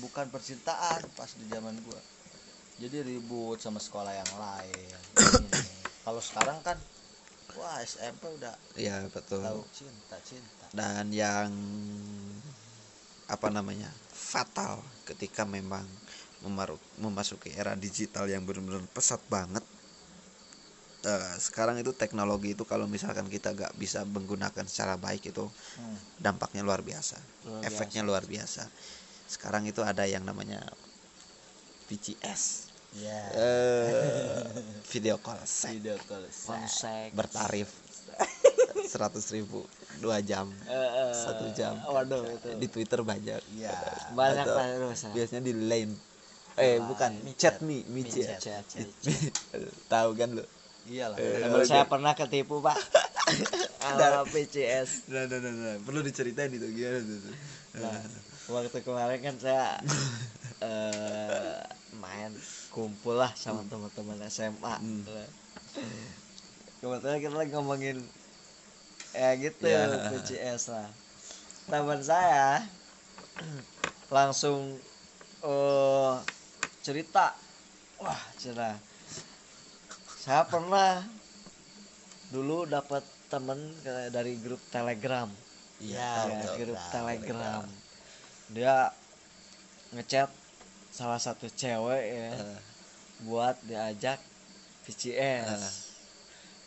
[0.00, 2.00] Bukan percintaan pas di zaman gua.
[2.80, 4.96] Jadi ribut sama sekolah yang lain.
[6.04, 6.76] Kalau sekarang kan
[7.56, 9.40] wah SMP udah ya betul.
[9.40, 11.50] tahu cinta cinta dan yang
[13.26, 15.82] apa namanya fatal ketika memang
[17.02, 19.64] memasuki era digital yang benar-benar pesat banget.
[21.06, 25.46] Eh, sekarang itu teknologi itu kalau misalkan kita gak bisa menggunakan secara baik itu
[25.78, 25.96] Hmm.
[26.18, 27.14] dampaknya luar biasa
[27.46, 28.66] Luar efeknya luar biasa.
[29.30, 30.62] Sekarang itu ada yang namanya
[31.86, 32.42] VCS
[32.96, 34.42] ya eh,
[34.92, 35.78] video call set.
[35.78, 37.70] Video call konsek bertarif
[38.96, 39.60] seratus ribu.
[40.00, 40.48] Dua jam.
[41.12, 41.76] Satu jam.
[41.84, 42.48] waduh itu.
[42.56, 43.40] Di Twitter banyak.
[43.60, 43.76] Ya
[44.16, 45.00] banyak Atau lah terus.
[45.04, 45.10] ya.
[45.12, 45.92] biasanya di Line.
[46.56, 48.40] Eh bukan chat me me Micet.
[48.40, 48.64] chat.
[48.64, 48.88] Chat, chat.
[49.92, 50.44] tahu kan lu?
[50.88, 51.20] Iyalah.
[51.20, 52.80] Temen saya pernah ketipu pak.
[53.86, 55.76] Sama PCS nah, nah, nah, nah.
[55.82, 57.34] perlu diceritain itu gimana tuh
[57.76, 58.02] Nah,
[58.50, 59.76] waktu kemarin kan saya
[60.66, 61.60] eh,
[62.00, 62.32] main
[62.72, 64.74] kumpul lah sama teman-teman SMA.
[64.80, 65.04] Hmm.
[66.80, 68.00] Kebetulan kita lagi ngomongin
[69.16, 70.12] ya gitu Ya.
[70.12, 70.88] PCS lah.
[71.66, 72.62] Teman saya
[74.08, 74.76] langsung
[75.40, 76.14] eh
[76.80, 77.34] cerita,
[77.96, 78.76] wah cerah.
[80.16, 81.02] Saya pernah
[82.28, 85.26] dulu dapat temen ke- dari grup Telegram
[85.76, 87.62] Iya, ya, grup betul, telegram
[88.48, 88.90] dia
[89.92, 90.30] ngechat
[90.88, 92.58] salah satu cewek ya Eh.
[93.22, 94.18] buat diajak
[94.82, 95.74] VCS Eh.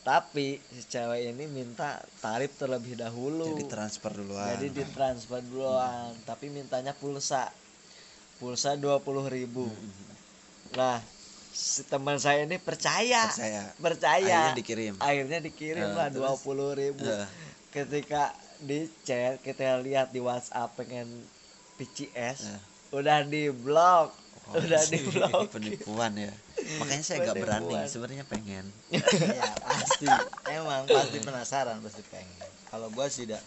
[0.09, 3.53] Tapi si cewek ini minta tarif terlebih dahulu.
[3.53, 4.57] Jadi transfer duluan.
[4.57, 7.53] Jadi ditransfer duluan tapi mintanya pulsa.
[8.41, 8.97] Pulsa dua
[9.29, 9.69] ribu.
[10.73, 10.97] Nah
[11.53, 13.29] si teman saya ini percaya.
[13.29, 14.49] Saya percaya.
[14.49, 14.93] Akhirnya dikirim.
[14.97, 17.05] Akhirnya dikirim Eh, lah dua puluh ribu.
[17.05, 17.29] Eh.
[17.69, 21.05] ketika di chat kita lihat di WhatsApp pengen
[21.77, 22.61] PCS Eh.
[22.97, 24.09] udah di blok
[24.49, 26.33] Oh, udah di blok penipuan ya.
[26.81, 28.65] Makanya saya nggak berani sebenarnya pengen.
[29.39, 30.07] Ya pasti.
[30.49, 32.49] Emang pasti penasaran pasti pengen.
[32.73, 33.41] Kalau gua sih udah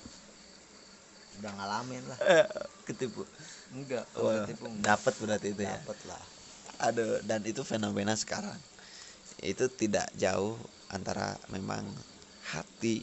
[1.42, 2.18] udah ngalamin lah.
[2.86, 3.26] Ketipu.
[3.74, 4.64] Enggak kalau ketipu.
[4.70, 5.74] enggak dapat berarti itu ya?
[5.82, 6.22] Dapet lah.
[6.82, 8.58] Aduh, dan itu fenomena sekarang.
[9.42, 10.54] Itu tidak jauh
[10.90, 11.82] antara memang
[12.54, 13.02] hati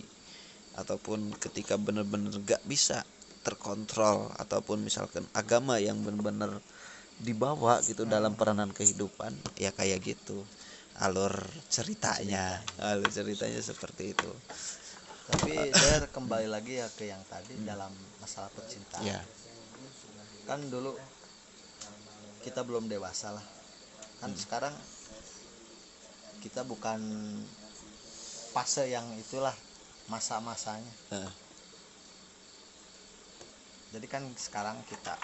[0.80, 3.04] ataupun ketika benar-benar gak bisa
[3.44, 6.60] terkontrol ataupun misalkan agama yang benar-benar
[7.20, 10.44] dibawa gitu dalam peranan kehidupan ya kayak gitu.
[11.00, 11.32] Alur
[11.72, 12.60] ceritanya.
[12.80, 14.32] Alur ceritanya seperti itu.
[15.30, 19.06] Tapi saya kembali lagi ya ke yang tadi dalam masalah percintaan.
[19.06, 19.22] Ya.
[20.48, 20.96] Kan dulu
[22.42, 23.46] kita belum dewasa lah.
[24.20, 24.74] Kan sekarang
[26.40, 27.00] kita bukan
[28.56, 29.54] fase yang itulah
[30.10, 30.92] masa-masanya.
[31.14, 31.32] Eh,
[33.94, 35.18] jadi kan sekarang kita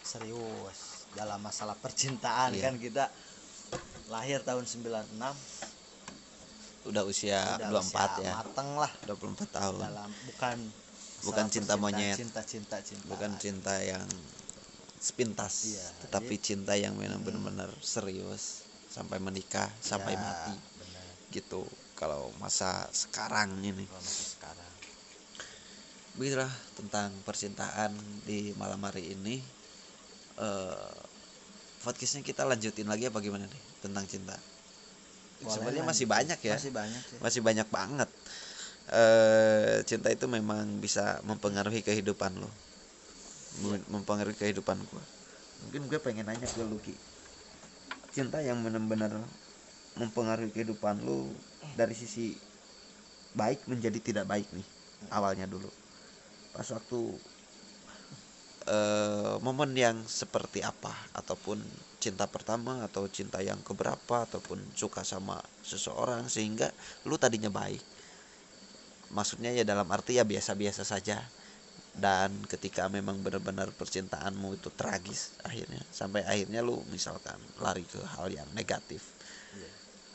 [0.00, 2.62] serius dalam masalah percintaan Iya.
[2.66, 3.04] kan kita
[4.06, 5.34] lahir tahun 96
[6.82, 8.32] udah usia udah 24 usia ya.
[8.34, 8.92] mateng lah.
[9.04, 9.80] 24 tahun.
[9.84, 10.58] Dalam bukan
[11.20, 12.16] Bukan cinta monyet.
[12.16, 13.04] cinta cinta cinta.
[13.04, 14.00] Bukan cinta yang
[14.96, 20.56] sepintas Iya, tetapi cinta yang memang benar-benar serius sampai menikah sampai Ya, mati.
[20.56, 21.04] benar.
[21.28, 21.60] Gitu
[21.92, 23.84] kalau masa sekarang ini.
[23.84, 24.72] Kalau masih sekarang.
[26.16, 27.92] Begitulah tentang percintaan
[28.24, 29.44] di malam hari ini
[30.40, 30.90] eh
[31.84, 34.36] podcastnya kita lanjutin lagi apa gimana nih tentang cinta?
[35.40, 36.56] Boleh sebenarnya masih banyak ya.
[36.56, 38.10] Masih banyak sih masih banyak banget.
[38.90, 42.50] Eh cinta itu memang bisa mempengaruhi kehidupan lo.
[43.64, 45.04] Mem- mempengaruhi kehidupan gua.
[45.66, 46.96] Mungkin gue pengen nanya ke Luki
[48.10, 49.22] cinta yang benar-benar
[49.94, 51.30] mempengaruhi kehidupan lu
[51.78, 52.34] dari sisi
[53.38, 54.66] baik menjadi tidak baik nih
[55.14, 55.70] awalnya dulu.
[56.50, 56.98] Pas waktu
[58.70, 60.94] eh momen yang seperti apa?
[61.18, 61.58] Ataupun
[61.98, 64.22] cinta pertama atau cinta yang keberapa?
[64.26, 66.70] Ataupun suka sama seseorang sehingga
[67.02, 67.82] lu tadinya baik.
[69.10, 71.18] Maksudnya ya dalam arti ya biasa-biasa saja.
[71.90, 78.30] Dan ketika memang benar-benar percintaanmu itu tragis akhirnya sampai akhirnya lu misalkan lari ke hal
[78.30, 79.02] yang negatif.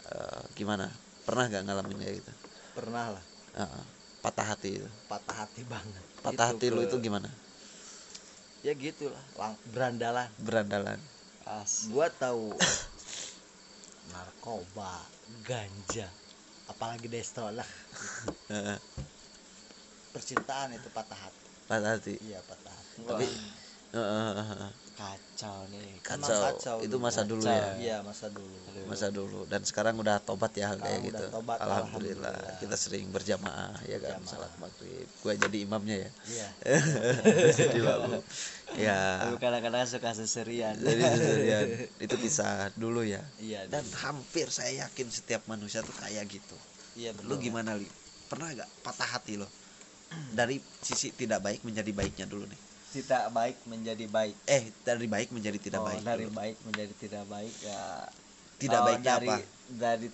[0.07, 0.87] Eh, gimana?
[1.27, 2.31] Pernah gak ngalamin kayak gitu?
[2.79, 3.23] Pernah lah.
[3.59, 3.83] Eh,
[4.23, 4.89] patah hati itu?
[5.11, 6.03] Patah hati banget.
[6.23, 7.27] Patah hati lu ke- itu gimana
[8.65, 10.25] ya gitulah lang- berandalan.
[10.41, 10.97] Berandalan.
[11.45, 11.85] As.
[11.87, 12.49] gua tahu
[14.11, 15.05] narkoba
[15.45, 16.09] ganja
[16.65, 17.69] apalagi destolah
[18.49, 18.77] Eh,
[20.09, 21.45] percintaan itu patah hati.
[21.69, 22.13] Patah hati.
[22.25, 22.97] Iya patah hati.
[23.05, 23.27] Tapi
[24.95, 25.99] kacau nih.
[25.99, 26.41] Emang kacau.
[26.55, 27.03] kacau itu dulu.
[27.03, 27.59] masa dulu Kacau.
[27.59, 27.71] ya?
[27.75, 28.55] Iya masa dulu.
[28.87, 29.39] Masa dulu.
[29.51, 31.25] Dan sekarang udah tobat ya kayak gitu.
[31.27, 32.31] tobat, alhamdulillah.
[32.31, 32.59] alhamdulillah.
[32.63, 34.23] kita sering berjamaah ya kan?
[34.23, 34.31] Berjamaah.
[34.31, 35.07] salat maghrib.
[35.19, 36.11] Gue jadi imamnya ya?
[36.31, 36.47] Iya.
[37.59, 37.79] Jadi
[38.87, 38.99] ya
[39.35, 40.75] kadang-kadang suka seserian.
[40.79, 41.67] Jadi sendirian
[42.07, 43.21] itu kisah dulu ya?
[43.37, 46.55] Iya dan hampir saya yakin setiap manusia tuh kayak gitu.
[46.95, 47.51] Iya lu betul.
[47.51, 47.87] gimana li?
[48.31, 49.45] Pernah gak patah hati lo?
[50.31, 54.35] Dari sisi tidak baik menjadi baiknya dulu nih tidak baik menjadi baik.
[54.47, 55.99] Eh dari baik menjadi tidak Oh, baik.
[56.07, 56.37] dari dulu.
[56.39, 57.81] baik menjadi tidak baik ya.
[58.55, 59.37] Tidak Oh, baiknya dari, apa?
[59.67, 60.07] dari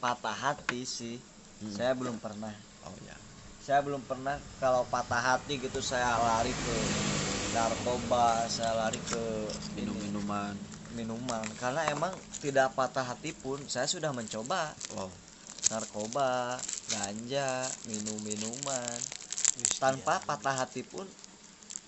[0.00, 1.16] patah hati sih.
[1.60, 1.70] Hmm.
[1.70, 2.56] saya belum pernah.
[2.88, 3.16] Oh ya.
[3.60, 6.76] Saya belum pernah kalau patah hati gitu saya lari ke
[7.54, 9.22] narkoba saya lari ke
[9.76, 10.54] minum ini, minuman
[10.96, 11.44] minuman.
[11.60, 14.72] Karena emang tidak patah hati pun saya sudah mencoba.
[14.96, 15.12] Wow
[15.72, 16.60] narkoba
[16.92, 18.96] ganja minum minuman
[19.80, 21.08] tanpa patah hati pun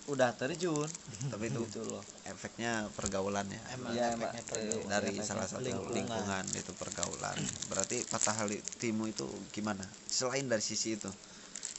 [0.07, 0.86] udah terjun.
[1.30, 2.02] Tapi itu gitu loh.
[2.22, 4.50] Efeknya pergaulan ya Emang Iya, efeknya Mbak.
[4.50, 4.88] pergaulan.
[4.90, 5.94] dari efeknya salah satu lingkungan.
[5.94, 7.36] lingkungan itu pergaulan.
[7.66, 9.82] Berarti patah hatimu itu gimana?
[10.07, 11.11] Selain dari sisi itu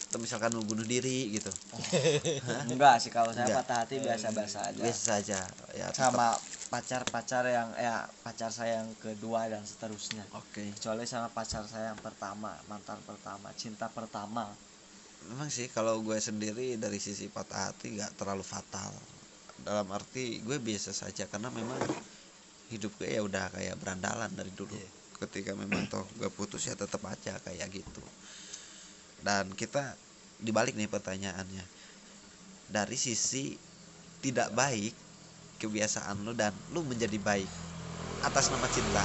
[0.07, 1.51] atau misalkan lu bunuh diri gitu.
[2.71, 3.67] Enggak sih kalau saya Enggak.
[3.67, 4.79] patah hati biasa-biasa aja.
[4.79, 5.39] Biasa saja.
[5.75, 6.31] Ya sama
[6.67, 10.23] pacar-pacar yang ya pacar saya yang kedua dan seterusnya.
[10.31, 10.71] Oke.
[10.79, 14.47] Kecuali sama pacar saya yang pertama mantan pertama cinta pertama
[15.27, 18.91] memang sih kalau gue sendiri dari sisi patah hati gak terlalu fatal.
[19.61, 21.79] Dalam arti gue biasa saja karena memang
[22.71, 24.75] hidup gue ya udah kayak berandalan dari dulu.
[24.75, 24.95] Iya.
[25.17, 28.05] ketika memang toh gue putus ya tetap aja kayak gitu.
[29.25, 29.97] Dan kita
[30.37, 31.65] dibalik nih pertanyaannya.
[32.69, 33.57] Dari sisi
[34.21, 34.93] tidak baik
[35.57, 37.49] kebiasaan lu dan lu menjadi baik
[38.21, 39.01] atas nama cinta.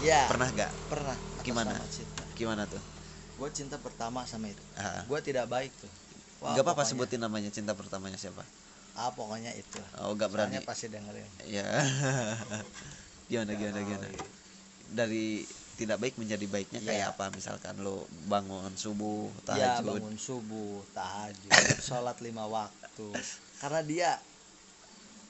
[0.00, 0.32] Iya.
[0.32, 1.12] pernah gak pernah.
[1.12, 1.76] Atas Gimana?
[1.76, 2.24] nama cinta.
[2.40, 2.99] Gimana tuh
[3.40, 4.60] gue cinta pertama sama itu.
[5.08, 5.88] Gue tidak baik tuh.
[6.40, 8.44] Wah, gak apa-apa sebutin namanya cinta pertamanya siapa?
[8.92, 9.80] Ah pokoknya itu.
[9.96, 10.56] Oh gak berani.
[10.56, 11.28] Soalnya pasti dengerin.
[11.48, 11.64] Ya
[13.30, 14.06] gimana gimana Nggak gimana?
[14.10, 14.26] mau.
[14.90, 15.46] dari
[15.78, 17.12] tidak baik menjadi baiknya kayak Iya.
[17.14, 17.30] apa?
[17.30, 21.48] Misalkan lo bangun subuh ya tahajud bangun subuh tahajud
[21.86, 23.08] sholat lima waktu.
[23.56, 24.10] Karena dia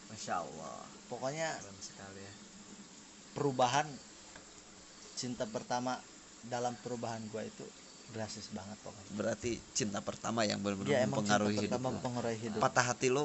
[0.09, 2.35] masya allah pokoknya keren sekali ya.
[3.31, 3.87] perubahan
[5.15, 6.01] cinta pertama
[6.43, 7.63] dalam perubahan gue itu
[8.11, 9.11] drastis banget pokoknya.
[9.15, 11.93] Berarti cinta pertama yang benar-benar cinta mempengaruhi hidup pertama lo.
[11.97, 12.61] mempengaruhi hidup.
[12.61, 13.25] Patah hati lo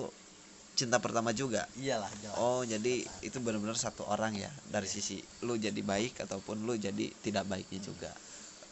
[0.73, 1.65] cinta pertama juga?
[1.75, 2.35] Iyalah jelas.
[2.37, 4.93] Oh jadi itu benar-benar satu orang ya dari Iya.
[4.93, 8.11] sisi lo jadi baik ataupun lo jadi tidak baiknya juga.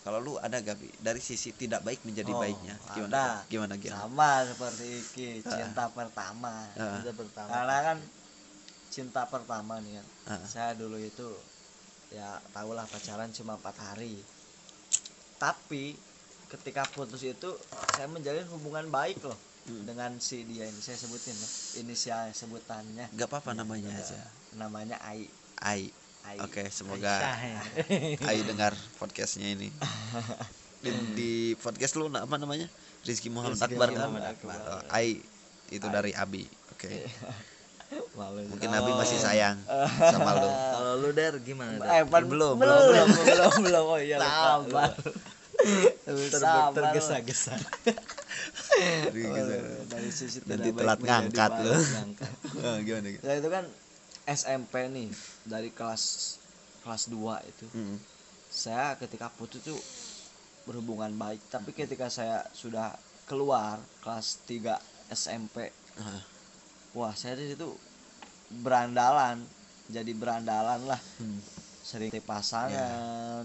[0.04, 3.48] Kalau lu ada gak dari sisi tidak baik menjadi Oh, baiknya gimana ada.
[3.48, 4.04] gimana gimana?
[4.04, 6.68] Sama seperti Iki cinta pertama.
[6.76, 7.48] Ah, cinta pertama.
[7.48, 7.98] Karena kan
[8.92, 10.08] cinta pertama nih kan.
[10.28, 11.32] Ah, saya dulu itu
[12.12, 14.20] ya tahulah pacaran cuma empat hari
[15.44, 16.00] tapi
[16.48, 17.52] ketika putus itu
[17.92, 19.88] saya menjalin hubungan baik loh Hmm.
[19.88, 20.76] dengan si dia ini.
[20.84, 21.48] Saya sebutin ya
[21.80, 23.08] inisial sebutannya.
[23.16, 24.20] Gak apa-apa namanya aja.
[24.60, 25.32] namanya Ai.
[25.64, 25.88] Ai.
[26.28, 26.36] Ai.
[26.44, 27.62] Oke semoga Aisyah ya.
[28.28, 29.72] Ai dengar podcastnya ini.
[30.84, 32.68] Di, di podcast lu apa namanya?
[33.08, 34.00] Rizky Muhammad Rizky Akbar kan?
[34.04, 34.60] Muhammad Akbar.
[34.68, 35.24] Oh, Ai
[35.72, 36.44] itu dari Abi.
[36.76, 37.08] Oke
[38.14, 39.58] malu mungkin Abi masih sayang
[39.98, 40.50] sama lu.
[40.74, 41.90] Kalau lu der gimana der?
[41.92, 43.84] eh, pan- belum, belum belum, belum belum belum.
[43.90, 44.94] oh iya Sabar.
[46.74, 47.56] tergesa-gesa.
[47.58, 49.10] Oh,
[49.88, 51.74] dari sisi Nanti telat ngangkat lu.
[51.74, 52.32] Ngangkat.
[52.64, 53.66] Oh, gimana gitu saya itu kan
[54.24, 55.10] SMP nih
[55.44, 56.38] dari kelas
[56.82, 57.66] kelas 2 itu.
[57.74, 57.98] Mm.
[58.48, 59.80] saya ketika putus tuh
[60.64, 62.94] berhubungan baik tapi ketika saya sudah
[63.26, 64.78] keluar kelas 3
[65.10, 66.22] SMP Ah,
[66.94, 67.74] wah saya di situ
[68.62, 69.42] berandalan
[69.90, 71.02] jadi berandalan lah.
[71.18, 71.40] Hmm.
[71.84, 73.44] sering pasangan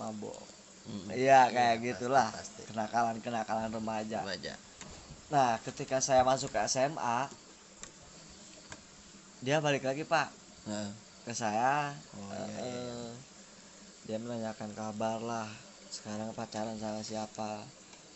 [0.00, 0.40] mabok.
[0.88, 1.12] Mm.
[1.12, 2.28] iya kayak Iya, gitulah.
[2.32, 4.24] pasti, kenakalan kenakalan remaja.
[4.24, 4.54] Baca.
[5.30, 7.28] nah ketika saya masuk ke SMA
[9.44, 10.32] dia balik lagi pak.
[10.68, 10.90] Ah,
[11.24, 11.92] ke saya.
[12.16, 13.10] Oh, eh, iya, iya, eh,
[14.08, 15.48] dia menanyakan kabar lah.
[15.92, 17.64] Sekarang pacaran sama siapa?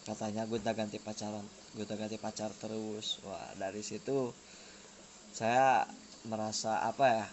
[0.09, 1.45] Katanya gue udah ganti pacaran
[1.75, 3.21] gue udah ganti pacar terus.
[3.27, 4.33] Wah dari situ
[5.35, 5.83] saya
[6.25, 7.27] merasa apa ya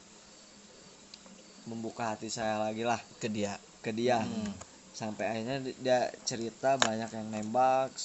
[1.70, 4.22] membuka hati saya lagi lah ke dia ke dia.
[4.22, 4.52] Hmm.
[4.92, 7.96] sampai akhirnya di- dia cerita banyak yang nembak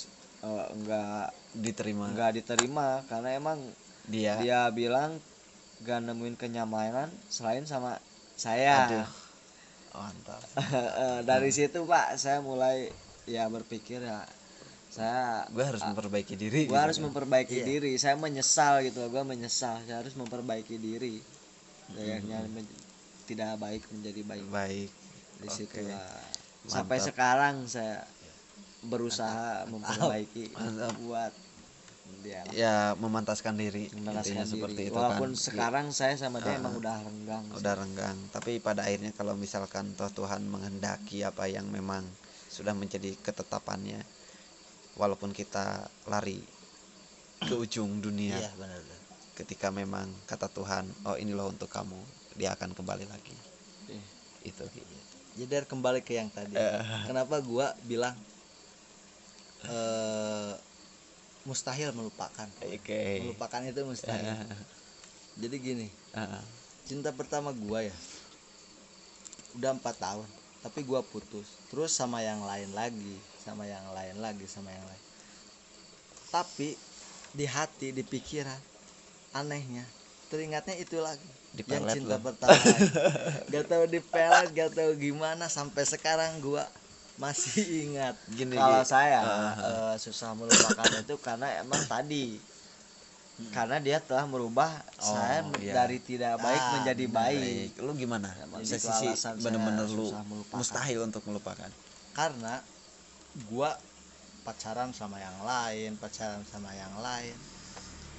[0.47, 2.07] eh, enggak diterima.
[2.15, 3.59] enggak diterima karena emang
[4.07, 4.39] dia.
[4.39, 5.19] dia bilang
[5.83, 7.99] gak nemuin kenyamanan selain sama
[8.39, 8.87] saya.
[8.87, 9.09] Aduh.
[9.97, 10.41] Oh, mantap.
[10.97, 12.93] Eh, dari situ pak saya mulai
[13.29, 14.25] ya berpikir ya
[14.97, 17.05] saya gue harus memperbaiki diri gue gitu harus kan.
[17.07, 17.67] memperbaiki Iya.
[17.67, 21.21] diri saya menyesal gitu gue menyesal saya harus memperbaiki diri
[21.93, 22.81] kayaknya men-
[23.25, 24.91] tidak baik menjadi baik baik
[25.37, 26.01] di situ lah.
[26.65, 28.09] sampai sekarang saya
[28.83, 30.95] berusaha memperbaiki Mantap.
[30.99, 31.33] buat
[32.23, 34.89] dia ya memantaskan diri memelaskan intinya seperti diri.
[34.89, 36.59] itu walaupun kan sekarang saya sama dia Ah.
[36.59, 37.59] emang udah renggang sih.
[37.59, 42.07] udah renggang tapi pada akhirnya kalau misalkan toh Tuhan menghendaki apa yang memang
[42.49, 44.01] sudah menjadi ketetapannya
[44.97, 46.41] walaupun kita lari
[47.45, 48.37] ke ujung dunia.
[48.37, 48.95] Iya benar benar.
[49.37, 52.01] ketika memang kata Tuhan oh ini loh untuk kamu
[52.41, 53.37] dia akan kembali lagi.
[53.93, 54.03] Iya.
[54.49, 54.65] itu
[55.37, 56.57] jadi der kembali ke yang tadi.
[56.57, 56.81] Eh.
[57.05, 58.17] kenapa gua bilang
[59.69, 60.57] eh
[61.45, 62.49] mustahil melupakan?
[62.65, 63.23] Oke.
[63.23, 64.35] Melupakan itu mustahil.
[65.37, 66.41] Jadi gini Ah,
[66.89, 67.97] cinta pertama gua ya
[69.61, 70.29] udah empat tahun
[70.65, 71.61] tapi gua putus.
[71.69, 75.03] Terus sama yang lain lagi sama yang lain lagi sama yang lain
[76.29, 76.75] tapi
[77.31, 78.59] di hati di pikiran
[79.33, 79.87] anehnya
[80.27, 82.27] teringatnya itu lagi yang Dipelet cinta lo.
[82.27, 82.59] pertama
[83.53, 86.67] gak tahu dipelet gak tahu gimana sampai sekarang gua
[87.17, 88.91] masih ingat gini kalau Gi.
[88.91, 92.37] saya Ah, eh, susah melupakan itu karena emang tadi
[93.49, 95.77] karena dia telah merubah Oh, saya iya.
[95.77, 98.33] dari tidak baik Ah, menjadi baik Baik, lu gimana?
[98.59, 100.09] Bisa sisi bener-bener lu
[100.51, 101.69] mustahil untuk melupakan.
[102.13, 102.61] karena
[103.51, 103.77] gua
[104.45, 107.35] pacaran sama yang lain pacaran sama yang lain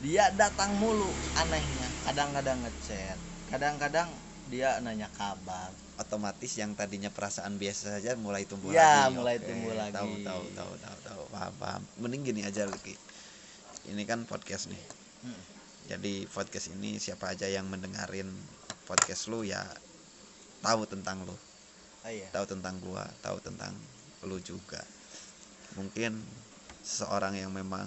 [0.04, 1.10] dia datang mulu
[1.42, 3.18] anehnya kadang-kadang ngechat
[3.50, 4.10] kadang-kadang
[4.48, 9.18] dia nanya kabar Otomatis yang tadinya perasaan biasa saja mulai tumbuh Ya, lagi.
[9.18, 9.98] mulai Oke, tumbuh lagi.
[9.98, 11.82] Tahu tahu tahu tahu tahu paham paham.
[11.98, 12.94] Mending gini aja Luki.
[13.90, 14.78] Ini kan podcast nih.
[15.26, 15.42] Hmm.
[15.90, 18.30] Jadi podcast ini siapa aja yang mendengarin
[18.86, 19.66] podcast lu ya
[20.62, 23.74] tahu tentang lu, oh iya tahu tentang gua, tahu tentang
[24.22, 24.86] lu juga.
[25.78, 26.18] Mungkin
[26.82, 27.86] seseorang yang memang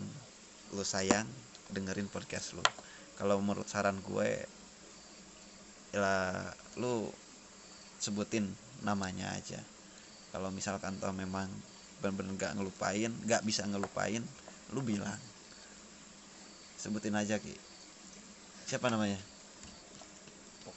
[0.70, 1.26] lu sayang
[1.74, 2.62] dengerin podcast lu.
[3.18, 4.28] Kalau menurut saran gue
[5.90, 7.10] ya lu
[7.98, 8.46] sebutin
[8.86, 9.58] namanya aja.
[10.30, 11.50] Kalau misalkan toh memang
[12.00, 14.22] bener-bener gak ngelupain, gak bisa ngelupain,
[14.72, 15.18] lu bilang.
[16.78, 17.52] Sebutin aja Ki.
[18.64, 19.18] Siapa namanya?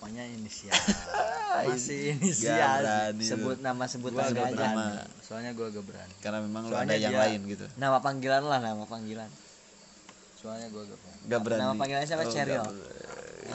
[0.04, 0.76] Pokoknya inisial
[1.72, 3.30] masih inisial berani lu.
[3.32, 6.92] sebut nama sebut gua nama aja berani soalnya gua gak berani Karena memang lu Soalnya
[6.92, 7.66] ada yang lain gitu.
[7.80, 9.32] nama panggilan lah nama panggilan
[10.36, 11.62] soalnya gua gak berani Gak berani.
[11.64, 12.24] Nama panggilannya siapa?
[12.28, 12.64] Oh, Cheryl?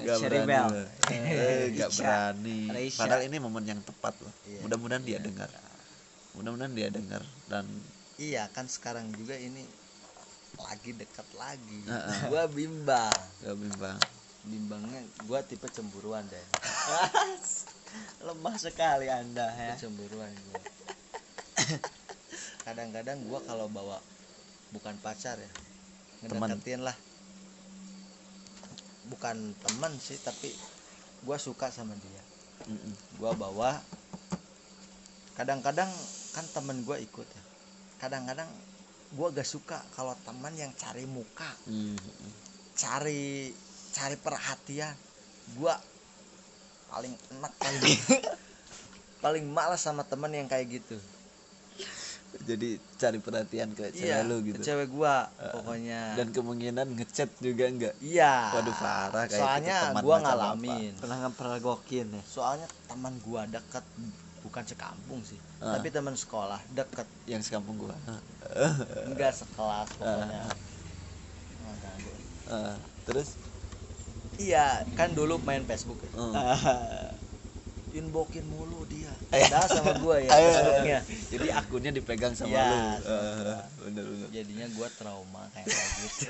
[0.01, 0.49] gak Cherry berani.
[0.49, 0.67] Bell.
[0.73, 0.83] lu.
[1.13, 2.59] Eh, Gak berani.
[2.73, 3.01] Reisha.
[3.05, 4.33] Padahal ini momen yang tepat loh.
[4.49, 4.65] Iya.
[4.65, 5.53] Mudah-mudahan dia dengar.
[6.33, 7.69] Mudah-mudahan dia dengar dan
[8.17, 9.69] iya kan sekarang juga ini
[10.57, 12.19] lagi dekat lagi Heeh.
[12.27, 14.01] gua bimbang gak bimbang.
[14.49, 16.47] Bimbangnya gua tipe cemburuan deh.
[18.27, 19.77] Lemah sekali anda ya.
[19.77, 20.29] cemburuan
[22.69, 23.97] kadang-kadang gua kalau bawa
[24.73, 25.51] bukan pacar ya
[26.29, 26.53] Teman.
[26.53, 26.97] ngedeketin lah.
[29.09, 30.53] Bukan teman sih tapi
[31.25, 32.23] gua suka sama dia.
[32.69, 32.93] Mm-mm.
[33.17, 33.81] gua bawa
[35.39, 35.89] kadang-kadang
[36.37, 37.43] kan temen gua ikut ya.
[38.01, 38.49] Kadang-kadang
[39.17, 41.49] gua gak suka kalau teman yang cari muka.
[41.69, 42.33] Mm-mm.
[42.79, 43.51] cari
[43.99, 44.95] cari perhatian
[45.51, 45.75] gua
[46.89, 47.83] paling enak paling
[49.25, 50.95] paling malas sama temen yang kayak gitu
[52.39, 54.61] Jadi cari perhatian ke cewek iya lu ke gitu.
[54.63, 55.49] cewek gua Heeh.
[55.51, 57.95] pokoknya Dan kemungkinan ngechat juga enggak.
[57.99, 63.43] iya Waduh parah kayak soalnya gitu, teman gua ngalamin pernah ngepergokin ya soalnya teman gua
[63.49, 63.83] deket
[64.39, 65.75] bukan sekampung sih Ah.
[65.75, 67.97] tapi teman sekolah deket Yang sekampung gua.
[69.09, 70.45] enggak sekelas pokoknya
[71.59, 72.13] ganggu.
[72.49, 73.29] Eh, terus
[74.39, 76.11] iya kan dulu main Facebook ya.
[76.19, 77.11] eh,
[77.91, 79.49] inbokin mulu dia Eh.
[79.49, 80.45] dah sama gua ya Ayo.
[80.53, 82.77] Facebooknya jadi akunnya dipegang sama Iya, lu.
[83.03, 84.29] Eh, bener bener.
[84.31, 85.67] jadinya gua trauma kayak
[85.99, 86.29] gitu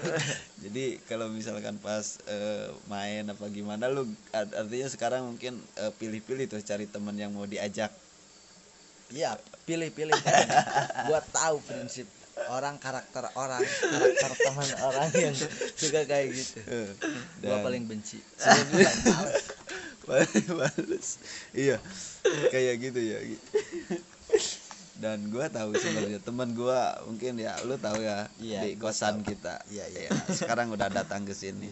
[0.60, 6.46] Jadi kalau misalkan pas eh, main apa gimana lu art- artinya sekarang mungkin eh, pilih-pilih
[6.46, 7.90] tuh cari teman yang mau diajak.
[9.08, 9.34] Iya,
[9.64, 10.14] pilih-pilih.
[11.06, 12.04] Gua tahu prinsip
[12.48, 15.34] orang karakter orang, karakter teman orang yang
[15.74, 16.58] suka kayak gitu.
[16.62, 16.88] Eh,
[17.40, 18.20] Gua dan- paling benci.
[20.48, 21.08] Males.
[21.52, 21.76] Iya.
[22.48, 23.18] Kayak gitu ya.
[24.98, 29.30] Dan gua tahu sebenarnya teman gua mungkin ya lu tahu ya Iya, di kosan tahu.
[29.30, 29.54] kita.
[29.68, 30.00] Iya, iya.
[30.08, 31.68] Ya, sekarang udah datang ke sini.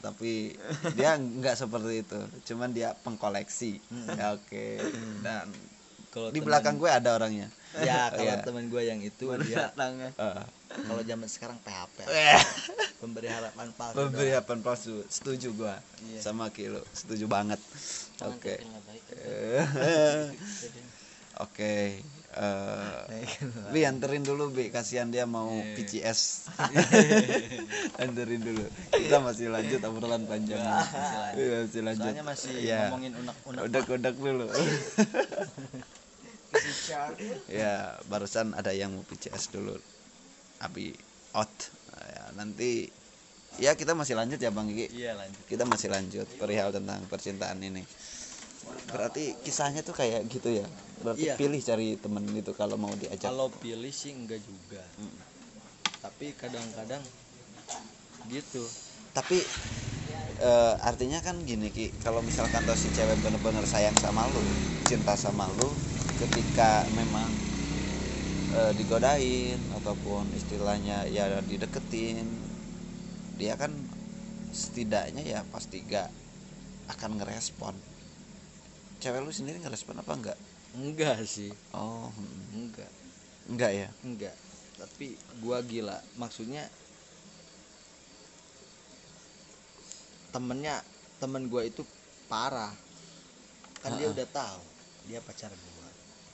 [0.00, 0.54] Tapi
[0.96, 2.18] dia nggak seperti itu.
[2.46, 3.76] Cuman dia pengkoleksi.
[4.08, 4.80] Ya, Oke.
[5.20, 5.50] Dan
[6.10, 7.46] Kalau di belakang gue ada orangnya.
[7.78, 8.42] Ya, kalau Iya.
[8.42, 10.42] teman gua yang itu dia datangnya Eh,
[10.82, 12.02] kalau zaman sekarang PHP.
[13.00, 13.96] Pemberi harapan palsu.
[13.96, 14.94] Pemberian palsu.
[15.06, 15.78] Setuju gua.
[16.02, 16.18] Iya.
[16.20, 16.82] Sama Kilo.
[16.90, 17.62] Setuju banget.
[18.26, 18.58] Oke.
[21.40, 22.02] Oke.
[22.02, 25.74] eh, Nah, Bi anterin dulu Bi, kasihan dia mau Iya.
[25.78, 26.20] PCS.
[27.96, 28.66] anterin dulu.
[28.90, 30.58] Kita masih lanjut obrolan panjang.
[30.58, 31.38] Masih lanjut.
[31.38, 32.04] Iya, masih lanjut.
[32.04, 32.78] Soalnya masih Iya.
[32.86, 33.60] ngomongin unek-unek.
[33.64, 34.46] Udak-udak dulu.
[37.48, 39.74] Ya, barusan ada yang mau PCS dulu.
[40.60, 40.92] Abi
[41.32, 41.50] out.
[42.00, 42.90] Ya, nanti
[43.58, 44.90] ya kita masih lanjut ya Bang Gigi.
[44.92, 45.42] Iya, lanjut.
[45.46, 47.82] Kita masih lanjut perihal tentang percintaan ini.
[48.90, 50.66] Berarti kisahnya tuh kayak gitu ya.
[51.00, 51.34] Berarti Iya.
[51.40, 53.30] pilih cari temen gitu kalau mau diajak.
[53.30, 54.82] Kalau pilih sih enggak juga.
[55.00, 55.16] Hmm.
[56.00, 57.02] Tapi kadang-kadang
[58.28, 58.62] gitu.
[59.10, 59.42] tapi
[60.38, 64.38] eh, artinya kan gini ki kalau misalkan tuh si cewek bener-bener sayang sama lu
[64.86, 65.66] cinta sama lu
[66.20, 67.32] ketika memang
[68.52, 72.28] eh, digodain ataupun istilahnya ya dideketin
[73.40, 73.72] dia kan
[74.52, 76.12] setidaknya ya pasti gak
[76.92, 77.72] akan ngerespon.
[79.00, 80.38] Cewek lu sendiri ngerespon apa enggak?
[80.76, 81.48] Enggak sih.
[81.72, 82.52] Oh mm.
[82.52, 82.92] enggak.
[83.48, 83.88] Enggak ya?
[84.04, 84.36] Enggak.
[84.76, 85.96] Tapi gua gila.
[86.20, 86.68] Maksudnya
[90.34, 90.84] temennya
[91.16, 91.86] temen gua itu
[92.28, 92.74] parah.
[93.80, 94.16] Kan dia Ha-ha.
[94.20, 94.62] udah tahu
[95.08, 95.69] dia pacar gua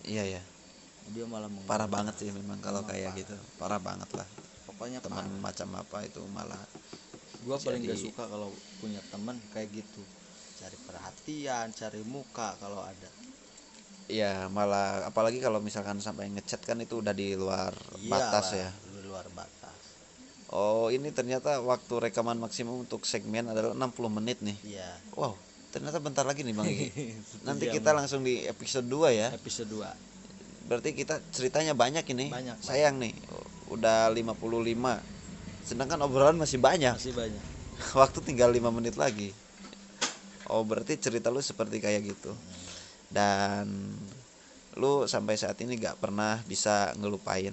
[0.07, 0.43] iya ya
[1.07, 3.21] dia malah meng- parah banget sih memang kalau kayak parah.
[3.21, 4.27] gitu parah banget lah
[4.67, 5.43] pokoknya teman parah.
[5.43, 6.59] macam apa itu malah
[7.47, 10.03] gua paling gak jadi- suka kalau punya temen kayak gitu
[10.57, 13.11] cari perhatian cari muka kalau ada
[14.07, 17.75] Iya malah apalagi kalau misalkan sampai ngechat kan itu udah di luar
[18.07, 18.71] batas ya.
[18.71, 19.79] Iyalah, di luar batas
[20.47, 24.55] Oh ini ternyata waktu rekaman maksimum untuk segmen adalah 60 menit nih.
[24.63, 25.35] iya Wow
[25.77, 26.89] ternyata bentar lagi nih Bang Egi.
[27.47, 27.75] Nanti jam.
[27.77, 29.29] kita langsung di episode 2 ya.
[29.37, 29.85] episode 2
[30.73, 32.33] Berarti kita ceritanya banyak ini.
[32.33, 33.13] Banyak, Sayang nih
[33.69, 34.41] udah 55.
[35.69, 36.97] Sedangkan obrolan masih banyak.
[36.97, 37.45] masih banyak
[38.01, 39.37] Waktu tinggal 5 menit lagi.
[40.49, 42.33] Oh berarti cerita lu seperti kayak gitu.
[43.13, 43.93] Dan
[44.81, 47.53] lu sampai saat ini gak pernah bisa ngelupain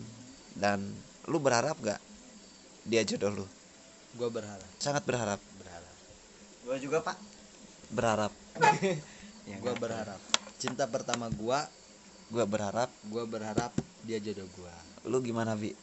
[0.55, 0.79] dan
[1.27, 1.99] lu berharap gak
[2.87, 3.47] dia jodoh lu?
[4.13, 5.41] gua berharap Sangat berharap.
[5.57, 5.93] berharap
[6.63, 7.32] Gua juga, Pak.
[7.93, 8.33] Berharap.
[9.43, 10.21] Ya, gua nggak berharap
[10.55, 11.67] cinta pertama gua
[12.31, 12.95] Gua berharap.
[13.03, 14.71] gua berharap dia jodoh gua
[15.03, 15.75] Lu gimana bi?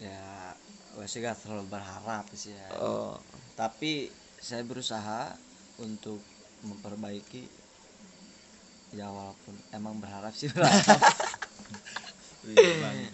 [0.00, 0.56] ya
[0.96, 3.20] gue sih gak terlalu berharap sih ya Oh,
[3.54, 4.08] tapi
[4.40, 5.36] saya berusaha
[5.78, 6.24] untuk
[6.64, 7.44] memperbaiki
[8.90, 10.96] ya walaupun emang berharap sih berharap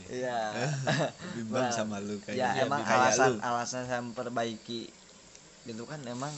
[0.09, 0.55] Iya.
[1.37, 3.43] bimbang sama lu kayak ya emang alasan lu.
[3.43, 4.87] alasan saya memperbaiki
[5.67, 6.31] itu kan emang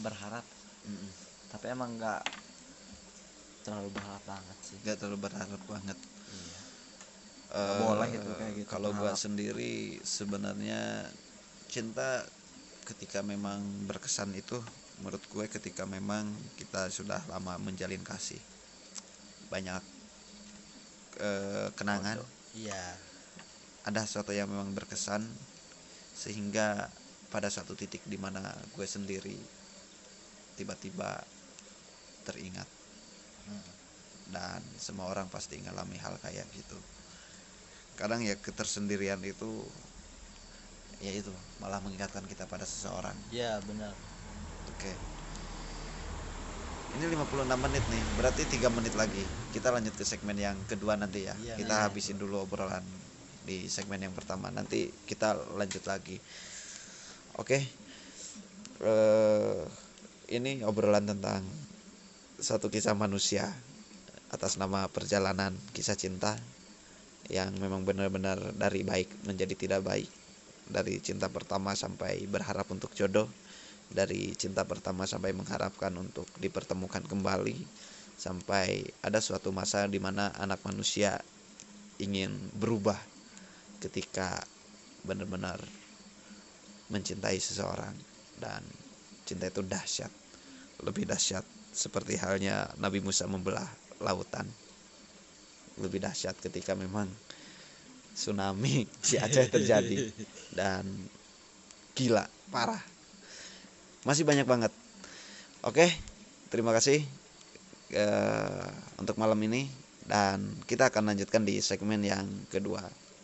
[0.00, 0.42] berharap
[0.86, 1.10] Mm-mm.
[1.52, 2.22] tapi emang nggak
[3.62, 5.98] terlalu berharap banget sih Gak terlalu berharap banget.
[6.34, 6.58] iya
[7.52, 9.20] Eh, boleh itu kayak gitu, Kalau gua berharap.
[9.22, 9.72] sendiri
[10.02, 10.80] sebenarnya
[11.68, 12.24] cinta
[12.88, 14.58] ketika memang berkesan itu
[14.98, 16.28] menurut gue ketika memang
[16.58, 18.38] kita sudah lama menjalin kasih
[19.52, 19.82] banyak
[21.20, 22.18] eh, kenangan
[22.56, 22.96] iya
[23.82, 25.22] ada sesuatu yang memang berkesan
[26.14, 26.88] sehingga
[27.32, 28.42] pada satu titik di mana
[28.76, 29.36] gue sendiri
[30.62, 31.18] tiba-tiba
[32.22, 32.70] teringat.
[34.30, 36.78] Dan semua orang pasti ngalami hal kayak gitu.
[37.98, 39.66] Kadang ya ketersendirian itu
[41.02, 43.18] ya itu malah mengingatkan kita pada seseorang.
[43.34, 43.92] Iya benar.
[44.70, 44.94] Oke.
[46.92, 49.26] Ini 56 menit nih berarti tiga menit lagi.
[49.50, 51.34] Kita lanjut ke segmen yang kedua nanti ya.
[51.42, 51.82] Iya, kita iya.
[51.90, 52.86] habisin dulu obrolan
[53.42, 54.48] di segmen yang pertama.
[54.54, 56.16] Nanti kita lanjut lagi.
[57.36, 57.58] Oke.
[58.80, 59.81] Eh
[60.32, 61.44] ini obrolan tentang
[62.40, 63.52] satu kisah manusia
[64.32, 66.40] atas nama perjalanan kisah cinta
[67.28, 70.08] yang memang benar-benar dari baik menjadi tidak baik.
[70.72, 73.28] Dari cinta pertama sampai berharap untuk jodoh
[73.92, 77.68] dari cinta pertama sampai mengharapkan untuk dipertemukan kembali
[78.16, 81.20] sampai ada suatu masa di mana anak manusia
[82.00, 82.96] ingin berubah
[83.84, 84.40] ketika
[85.04, 85.60] benar-benar
[86.88, 87.92] mencintai seseorang.
[88.40, 88.64] Dan
[89.28, 90.21] cinta itu dahsyat
[90.80, 93.68] lebih dahsyat seperti halnya Nabi Musa membelah
[94.00, 94.48] lautan.
[95.80, 97.08] Lebih dahsyat ketika memang
[98.12, 100.08] tsunami si Aceh terjadi.
[100.52, 100.88] Dan
[101.92, 102.80] gila parah.
[104.08, 104.72] Masih banyak banget.
[105.62, 105.88] Oke
[106.52, 107.00] terima kasih
[107.92, 108.68] eh,
[109.00, 109.68] untuk malam ini.
[110.02, 112.82] Dan kita akan lanjutkan di segmen yang kedua.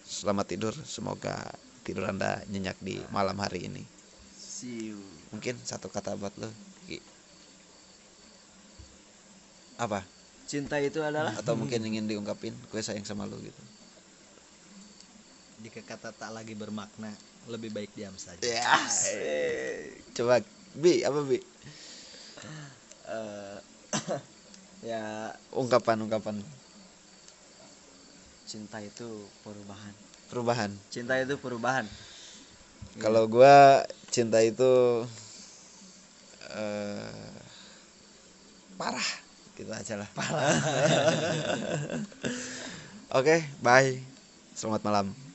[0.08, 1.36] Selamat tidur semoga
[1.84, 3.84] tidur anda nyenyak di malam hari ini.
[4.36, 5.00] See you.
[5.32, 6.48] Mungkin satu kata buat lo
[6.88, 7.00] Ki.
[9.78, 10.02] Apa?
[10.50, 13.62] Cinta itu adalah atau mungkin ingin diungkapin gue sayang sama lo gitu.
[15.62, 17.14] Jika kata tak lagi bermakna
[17.46, 18.42] lebih baik diam saja.
[18.42, 18.74] Ya
[20.18, 20.42] coba
[20.74, 21.38] bi apa bi?
[23.08, 23.58] Eh,
[24.90, 25.32] ya.
[25.54, 26.42] Ungkapan ungkapan
[28.48, 29.94] cinta itu perubahan.
[30.32, 30.70] Perubahan.
[30.88, 31.84] Cinta itu perubahan.
[32.96, 35.04] Kalau gua cinta itu
[36.48, 37.36] eh
[38.80, 39.27] parah
[39.58, 40.06] gitu aja lah.
[43.18, 43.98] Oke bye.
[44.54, 45.27] Selamat malam